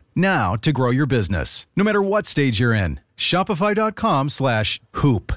now 0.15 0.55
to 0.55 0.71
grow 0.71 0.91
your 0.91 1.05
business, 1.05 1.67
no 1.75 1.83
matter 1.83 2.01
what 2.01 2.25
stage 2.25 2.59
you're 2.59 2.73
in. 2.73 2.99
Shopify.com 3.17 4.29
slash 4.29 4.79
hoop. 4.93 5.33